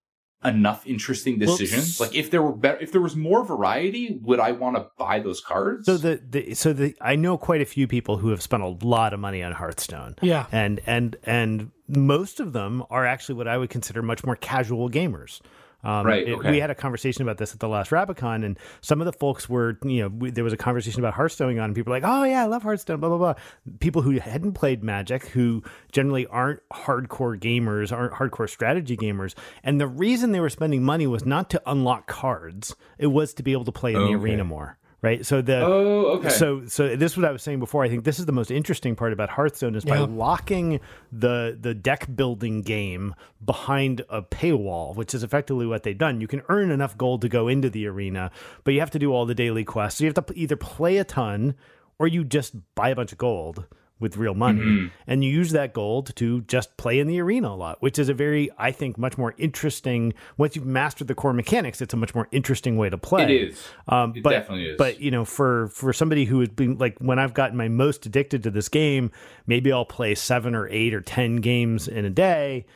[0.45, 1.99] enough interesting decisions.
[1.99, 4.87] Well, like if there were better, if there was more variety, would I want to
[4.99, 5.87] buy those cards?
[5.87, 8.68] So the, the so the I know quite a few people who have spent a
[8.68, 10.16] lot of money on Hearthstone.
[10.22, 14.37] Yeah, and and and most of them are actually what I would consider much more
[14.37, 15.41] casual gamers.
[15.87, 16.28] Um, right.
[16.28, 16.49] Okay.
[16.49, 19.12] It, we had a conversation about this at the last Rabicon, and some of the
[19.12, 21.93] folks were, you know, we, there was a conversation about Hearthstone going on, and people
[21.93, 23.34] were like, "Oh yeah, I love Hearthstone." Blah blah blah.
[23.78, 25.62] People who hadn't played Magic, who
[25.93, 31.07] generally aren't hardcore gamers, aren't hardcore strategy gamers, and the reason they were spending money
[31.07, 34.12] was not to unlock cards; it was to be able to play in okay.
[34.12, 35.24] the arena more right?
[35.24, 36.28] So the oh okay.
[36.28, 37.84] So so this is what I was saying before.
[37.84, 40.07] I think this is the most interesting part about Hearthstone is by yeah.
[40.11, 40.80] locking
[41.12, 46.20] the the deck building game behind a paywall, which is effectively what they've done.
[46.20, 48.32] You can earn enough gold to go into the arena,
[48.64, 49.98] but you have to do all the daily quests.
[49.98, 51.54] So you have to either play a ton
[51.98, 53.64] or you just buy a bunch of gold
[53.99, 54.61] with real money.
[54.61, 54.86] Mm-hmm.
[55.07, 58.09] and you use that gold to just play in the arena a lot which is
[58.09, 61.97] a very i think much more interesting once you've mastered the core mechanics it's a
[61.97, 63.24] much more interesting way to play.
[63.24, 63.68] It is.
[63.88, 64.76] Um, it but, definitely is.
[64.76, 68.07] but you know for for somebody who has been like when i've gotten my most
[68.07, 69.11] addicted to this game
[69.47, 72.66] maybe i'll play seven or eight or ten games in a day.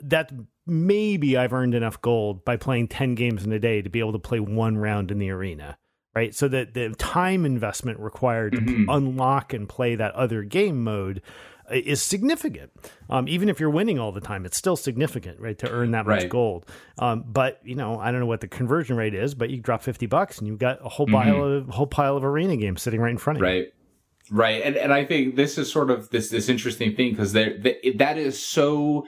[0.00, 0.32] That
[0.66, 4.12] maybe i've earned enough gold by playing 10 games in a day to be able
[4.12, 5.76] to play one round in the arena
[6.14, 6.34] right?
[6.34, 8.86] So that the time investment required mm-hmm.
[8.86, 11.22] to unlock and play that other game mode
[11.70, 12.70] uh, is significant.
[13.10, 15.58] Um, even if you're winning all the time, it's still significant, right?
[15.58, 16.22] To earn that right.
[16.22, 16.66] much gold.
[16.98, 19.82] Um, but you know, I don't know what the conversion rate is, but you drop
[19.82, 21.14] fifty bucks and you've got a whole mm-hmm.
[21.14, 23.54] pile of whole pile of arena games sitting right in front of right.
[23.54, 23.60] you.
[23.60, 23.72] Right.
[24.30, 28.18] Right, and and I think this is sort of this this interesting thing because that
[28.18, 29.06] is so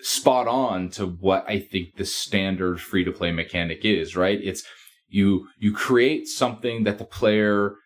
[0.00, 4.14] spot on to what I think the standard free to play mechanic is.
[4.14, 4.62] Right, it's
[5.14, 7.76] you you create something that the player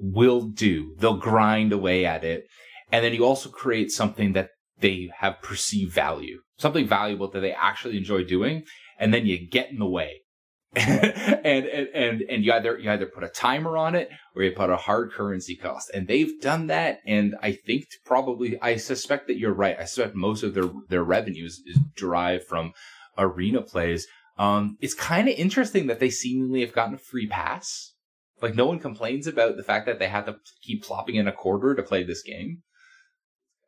[0.00, 0.94] will do.
[0.98, 2.46] They'll grind away at it.
[2.90, 7.52] And then you also create something that they have perceived value, something valuable that they
[7.52, 8.64] actually enjoy doing.
[8.98, 10.22] And then you get in the way.
[10.76, 14.52] and, and, and, and you either, you either put a timer on it or you
[14.52, 15.90] put a hard currency cost.
[15.92, 17.00] And they've done that.
[17.06, 19.76] And I think probably, I suspect that you're right.
[19.78, 22.72] I suspect most of their, their revenues is derived from
[23.18, 24.06] arena plays.
[24.38, 27.94] Um, it's kind of interesting that they seemingly have gotten a free pass.
[28.40, 31.32] Like no one complains about the fact that they have to keep plopping in a
[31.32, 32.62] quarter to play this game.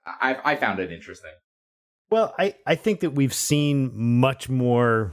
[0.06, 1.32] I I found it interesting.
[2.10, 5.12] Well, I, I think that we've seen much more,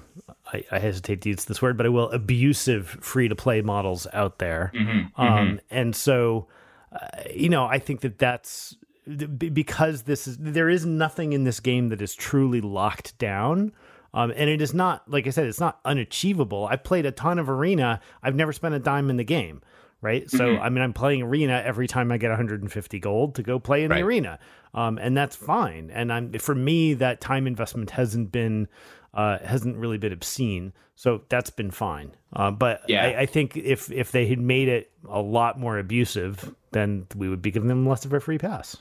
[0.51, 4.07] I, I hesitate to use this word, but I will, abusive free to play models
[4.13, 4.71] out there.
[4.73, 5.55] Mm-hmm, um, mm-hmm.
[5.69, 6.47] And so,
[6.91, 11.59] uh, you know, I think that that's because this is, there is nothing in this
[11.59, 13.73] game that is truly locked down.
[14.13, 16.67] Um, and it is not, like I said, it's not unachievable.
[16.69, 17.99] I've played a ton of Arena.
[18.23, 19.61] I've never spent a dime in the game,
[20.01, 20.29] right?
[20.29, 20.61] So, mm-hmm.
[20.63, 23.91] I mean, I'm playing Arena every time I get 150 gold to go play in
[23.91, 23.97] right.
[23.97, 24.39] the Arena.
[24.73, 25.89] Um, and that's fine.
[25.91, 28.67] And I'm, for me, that time investment hasn't been,
[29.13, 30.73] uh, hasn't really been obscene.
[30.95, 32.11] So that's been fine.
[32.33, 33.03] Uh, but yeah.
[33.05, 37.29] I, I, think if, if they had made it a lot more abusive, then we
[37.29, 38.77] would be giving them less of a free pass.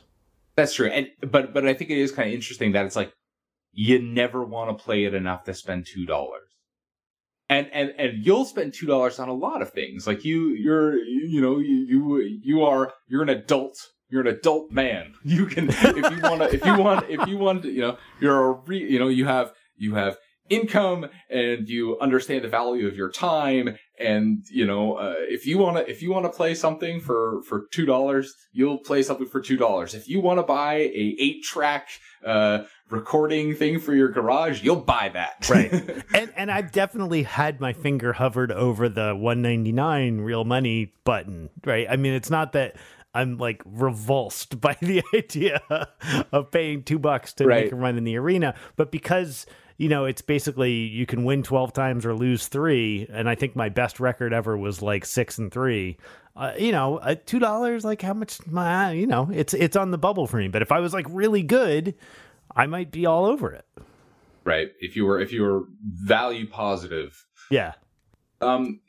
[0.55, 0.89] That's true.
[0.89, 3.13] And, but, but I think it is kind of interesting that it's like,
[3.77, 6.49] you never want to play it enough to spend two dollars.
[7.49, 10.07] And, and and you'll spend two dollars on a lot of things.
[10.07, 13.79] Like you, you're, you know, you, you are you're an adult.
[14.09, 15.15] You're an adult man.
[15.25, 18.51] You can if you want to if you want if you want you know you're
[18.51, 20.17] a re, you know you have you have
[20.49, 25.59] income and you understand the value of your time and you know uh, if you
[25.59, 29.27] want to if you want to play something for for two dollars you'll play something
[29.27, 31.89] for two dollars if you want to buy a eight track
[32.25, 35.49] uh, recording thing for your garage, you'll buy that.
[35.49, 35.73] right.
[36.15, 41.87] And and I've definitely had my finger hovered over the 199 real money button, right?
[41.89, 42.77] I mean, it's not that
[43.15, 45.61] I'm like revulsed by the idea
[46.33, 47.65] of paying 2 bucks to right.
[47.65, 49.47] make a run in the arena, but because
[49.79, 53.55] you know, it's basically you can win 12 times or lose 3, and I think
[53.55, 55.97] my best record ever was like 6 and 3.
[56.37, 58.47] Uh, you know, uh, two dollars, like how much?
[58.47, 60.49] My, you know, it's it's on the bubble for me.
[60.49, 61.95] But if I was like really good,
[62.55, 63.65] I might be all over it.
[64.45, 64.69] Right.
[64.79, 67.25] If you were if you were value positive.
[67.51, 67.73] Yeah.
[68.43, 68.81] Um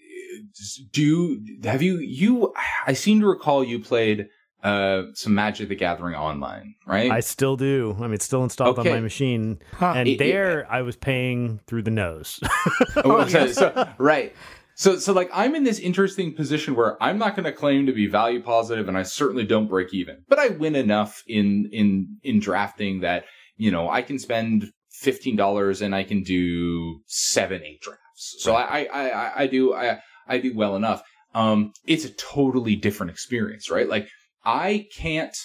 [0.91, 2.53] do you have you you
[2.85, 4.27] I seem to recall you played
[4.67, 7.11] uh, some Magic the Gathering online, right?
[7.11, 7.95] I still do.
[7.99, 8.89] I mean, it's still installed Okay.
[8.89, 9.93] on my machine, Huh.
[9.95, 12.39] and It- it- there I was paying through the nose.
[12.97, 14.35] Oh, so, so- right.
[14.75, 17.93] So, so like I'm in this interesting position where I'm not going to claim to
[17.93, 22.17] be value positive, and I certainly don't break even, but I win enough in in
[22.23, 27.61] in drafting that you know I can spend fifteen dollars and I can do seven,
[27.63, 28.35] eight drafts.
[28.39, 29.97] So I, I, I, I do I
[30.27, 31.01] I do well enough.
[31.33, 33.87] Um, it's a totally different experience, right?
[33.89, 34.07] Like
[34.45, 35.35] I can't.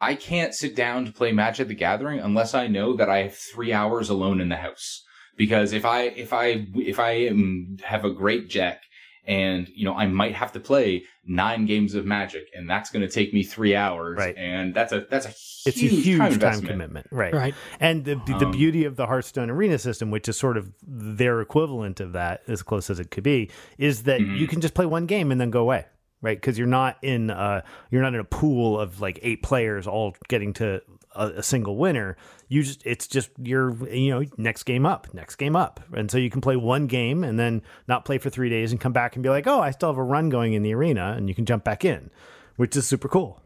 [0.00, 3.36] I can't sit down to play Magic the Gathering unless I know that I have
[3.36, 5.04] three hours alone in the house
[5.36, 8.82] because if I if I if I am, have a great deck
[9.24, 13.06] and you know I might have to play nine games of Magic and that's going
[13.06, 14.34] to take me three hours Right.
[14.36, 15.28] and that's a that's a
[15.68, 16.68] it's huge a huge time, time, investment.
[16.72, 17.32] commitment, right?
[17.32, 17.54] Right.
[17.78, 21.40] And the the Um, beauty of the Hearthstone Arena system, which is sort of their
[21.40, 24.36] equivalent of that, as close as it could be, is that Mhm.
[24.36, 25.84] you can just play one game and then go away,
[26.22, 26.40] right?
[26.40, 30.16] Because you're not in uh you're not in a pool of like eight players all
[30.28, 30.80] getting to
[31.14, 32.16] a, a single winner.
[32.48, 36.18] You just it's just you're you know next game up, next game up, and so
[36.18, 39.16] you can play one game and then not play for three days and come back
[39.16, 41.34] and be like, oh, I still have a run going in the arena, and you
[41.34, 42.10] can jump back in,
[42.56, 43.42] which is super cool.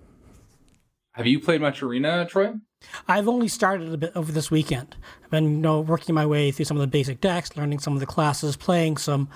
[1.17, 2.53] Have you played much Arena, Troy?
[3.09, 4.97] I've only started a bit over this weekend.
[5.25, 7.95] I've been, you know, working my way through some of the basic decks, learning some
[7.95, 9.31] of the classes, playing some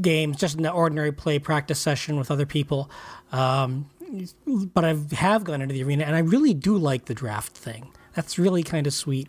[0.00, 2.90] games, just in the ordinary play practice session with other people.
[3.32, 3.88] Um,
[4.74, 7.92] but I have gone into the arena, and I really do like the draft thing.
[8.14, 9.28] That's really kind of sweet.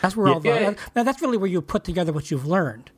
[0.00, 0.74] That's where all the, Yeah.
[0.94, 2.90] that- that's really where you put together what you've learned.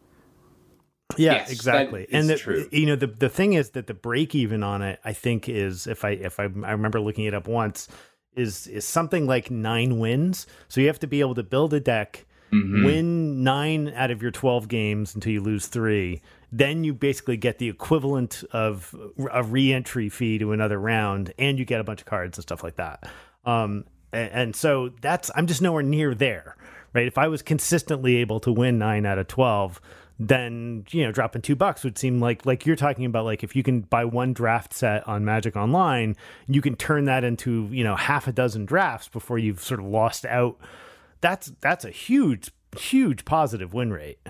[1.16, 2.06] Yeah, Yes, exactly.
[2.10, 2.68] And the, true.
[2.72, 5.86] you know the the thing is that the break even on it, I think, is
[5.86, 7.88] if I if I, I remember looking it up once,
[8.34, 10.46] is is something like nine wins.
[10.68, 12.84] So you have to be able to build a deck, Mm-hmm.
[12.84, 16.22] win nine out of your twelve games until you lose three.
[16.52, 18.94] Then you basically get the equivalent of
[19.32, 22.62] a re-entry fee to another round, and you get a bunch of cards and stuff
[22.62, 23.08] like that.
[23.44, 26.56] Um, and, and so that's I'm just nowhere near there,
[26.92, 27.06] right?
[27.06, 29.80] If I was consistently able to win nine out of twelve,
[30.18, 33.54] then you know dropping two bucks would seem like like you're talking about like if
[33.54, 36.16] you can buy one draft set on Magic Online,
[36.46, 39.86] you can turn that into you know half a dozen drafts before you've sort of
[39.86, 40.58] lost out.
[41.26, 44.20] That's that's a huge huge positive win rate.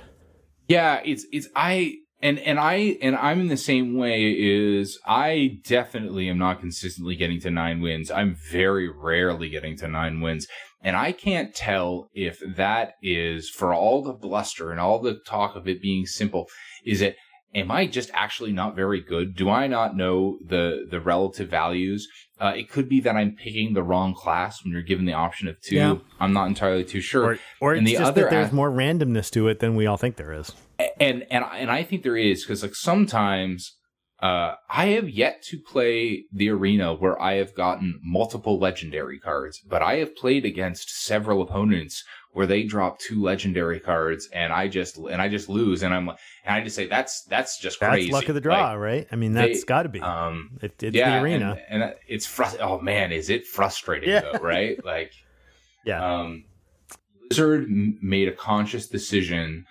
[0.66, 5.58] Yeah, it's it's I and and I and I'm in the same way is I
[5.62, 8.10] definitely am not consistently getting to 9 wins.
[8.10, 10.46] I'm very rarely getting to 9 wins.
[10.82, 15.54] And I can't tell if that is for all the bluster and all the talk
[15.54, 16.48] of it being simple
[16.86, 17.16] is it
[17.56, 19.34] am I just actually not very good?
[19.34, 22.06] Do I not know the the relative values?
[22.38, 25.48] Uh, it could be that I'm picking the wrong class when you're given the option
[25.48, 25.76] of two.
[25.76, 25.94] Yeah.
[26.20, 27.24] I'm not entirely too sure.
[27.24, 29.86] Or or And it's the just other that there's more randomness to it than we
[29.86, 30.52] all think there is.
[31.00, 33.76] and and I- and I think there is because like sometimes
[34.22, 39.60] uh I have yet to play the arena where I have gotten multiple legendary cards,
[39.66, 42.02] but I have played against several opponents
[42.36, 46.04] where they drop two legendary cards and I just and I just lose and I'm
[46.04, 48.12] like and I just say that's that's just That's crazy.
[48.12, 49.06] luck of the draw, Like, right?
[49.10, 50.00] I mean, that's got to be.
[50.00, 51.58] um it, it's yeah, the arena.
[51.70, 54.20] and, and it's frust- oh man, is it frustrating Yeah.
[54.20, 54.76] though, right?
[54.84, 55.12] Like
[55.86, 56.04] yeah.
[56.20, 56.44] um,
[57.30, 57.68] Blizzard
[58.02, 59.64] made a conscious decision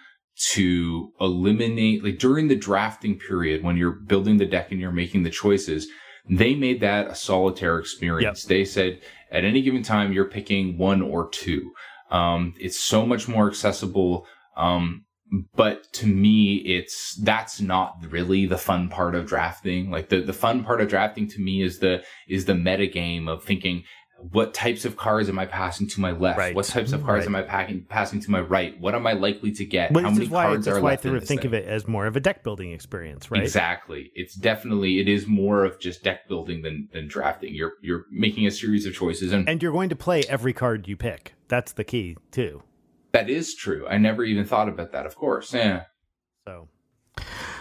[0.54, 5.22] to eliminate, like during the drafting period, when you're building the deck and you're making
[5.24, 5.88] the choices,
[6.30, 8.44] they made that a solitaire experience.
[8.44, 9.02] They said
[9.32, 11.72] at any given time, you're picking one or two.
[12.12, 14.26] Um, it's so much more accessible.
[14.56, 15.06] Um,
[15.56, 19.90] but to me, it's that's not really the fun part of drafting.
[19.90, 23.28] Like the, the fun part of drafting to me is the is the meta game
[23.28, 23.84] of thinking
[24.32, 26.40] what types of cards am I passing to my left?
[26.40, 26.56] Right.
[26.56, 27.28] What types of cards Right.
[27.28, 28.80] am I packing, passing to my right?
[28.80, 29.96] What am I likely to get?
[29.96, 31.50] How many why, cards that's are why I left of this think thing?
[31.50, 33.44] of it as more of a deck building experience, right?
[33.44, 34.12] Exactly.
[34.16, 37.54] It's definitely it is more of just deck building than than drafting.
[37.54, 40.88] You're you're making a series of choices, and, And you're going to play every card
[40.88, 41.35] you pick.
[41.48, 42.64] That's the key too.
[43.14, 43.88] that is true.
[43.88, 45.06] I never even thought about that.
[45.06, 45.84] Of course, yeah.
[46.48, 46.68] So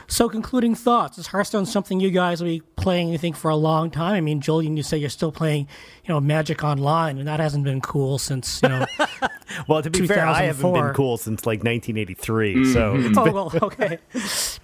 [0.06, 3.08] So, concluding thoughts: Is Hearthstone something you guys will be playing?
[3.10, 4.14] You think for a long time?
[4.14, 5.68] I mean, Julian, you say you're still playing,
[6.04, 8.86] you know, Magic Online, and that hasn't been cool since you know.
[9.68, 12.54] Well, to be fair, I haven't been cool since like 1983.
[12.54, 12.72] Mm-hmm.
[12.72, 13.98] So it's oh been- well, okay.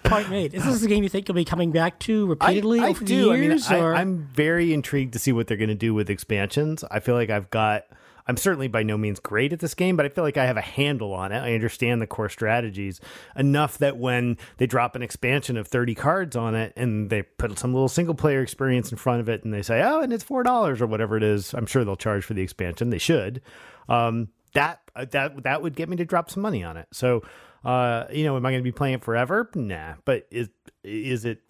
[0.02, 0.52] Point made.
[0.54, 3.26] Is this a game you think you'll be coming back to repeatedly I over do.
[3.26, 3.68] the I mean, years?
[3.68, 6.82] I, or I'm very intrigued to see what they're going to do with expansions.
[6.90, 7.84] I feel like I've got.
[8.30, 10.56] I'm certainly by no means great at this game, but I feel like I have
[10.56, 11.40] a handle on it.
[11.40, 13.00] I understand the core strategies
[13.34, 17.58] enough that when they drop an expansion of 30 cards on it and they put
[17.58, 20.22] some little single player experience in front of it and they say, oh, and it's
[20.22, 22.90] $4 or whatever it is, I'm sure they'll charge for the expansion.
[22.90, 23.42] They should.
[23.88, 26.86] Um, that, that, that would get me to drop some money on it.
[26.92, 27.24] So,
[27.64, 29.50] uh, you know, am I going to be playing it forever?
[29.56, 30.50] Nah, but is,
[30.84, 31.42] is it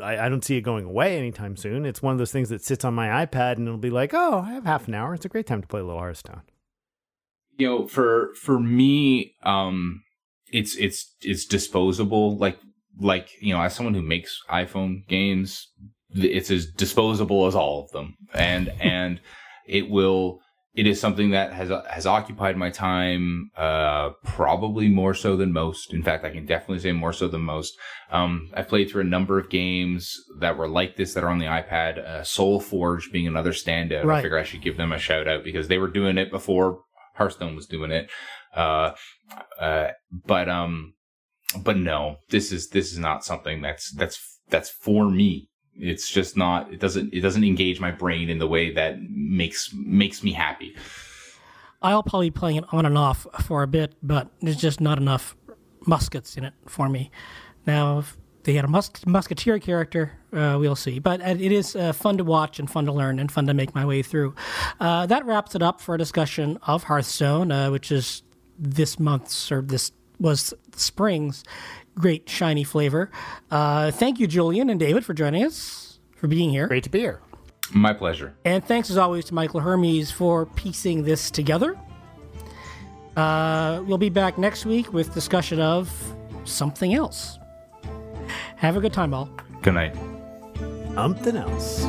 [0.00, 1.86] I, I, don't see it going away anytime soon.
[1.86, 4.40] It's one of those things that sits on my iPad and it'll be like, oh,
[4.40, 5.14] I have half an hour.
[5.14, 6.42] It's a great time to play a little Hearthstone.
[7.56, 10.02] You know, for for me, um,
[10.48, 12.36] it's it's it's disposable.
[12.36, 12.58] Like
[12.98, 15.68] like you know, as someone who makes iPhone games,
[16.10, 19.20] it's as disposable as all of them, and and
[19.68, 20.40] it will
[20.74, 25.94] it is something that has has occupied my time uh, probably more so than most.
[25.94, 27.76] In fact, I can definitely say more so than most.
[28.10, 31.38] Um, I've played through a number of games that were like this that are on
[31.38, 31.98] the iPad.
[31.98, 34.04] Uh, SolForge being another standout.
[34.04, 34.18] Right.
[34.18, 36.80] I figure I should give them a shout out because they were doing it before
[37.14, 38.10] Hearthstone was doing it.
[38.54, 38.92] Uh,
[39.60, 39.88] uh
[40.26, 40.94] but um,
[41.56, 45.48] but no, this is this is not something that's that's that's for me
[45.78, 49.72] it's just not it doesn't it doesn't engage my brain in the way that makes
[49.74, 50.74] makes me happy.
[51.82, 55.36] I'll probably playing it on and off for a bit but there's just not enough
[55.86, 57.10] muskets in it for me.
[57.66, 60.98] Now if they had a mus- musketeer character uh, we'll see.
[60.98, 63.74] But it is uh, fun to watch and fun to learn and fun to make
[63.74, 64.34] my way through.
[64.80, 68.22] Uh, that wraps it up for a discussion of hearthstone uh, which is
[68.58, 71.42] this month's or this was spring's
[71.94, 73.10] great shiny flavor.
[73.50, 76.66] Uh, thank you, Julian and David, for joining us, for being here.
[76.66, 77.20] Great to be here.
[77.72, 78.34] My pleasure.
[78.44, 81.78] And thanks as always to Michael Hermes for piecing this together.
[83.16, 85.90] Uh, we'll be back next week with discussion of
[86.44, 87.38] something else.
[88.56, 89.28] Have a good time, all.
[89.62, 89.96] Good night.
[90.94, 91.86] Something else.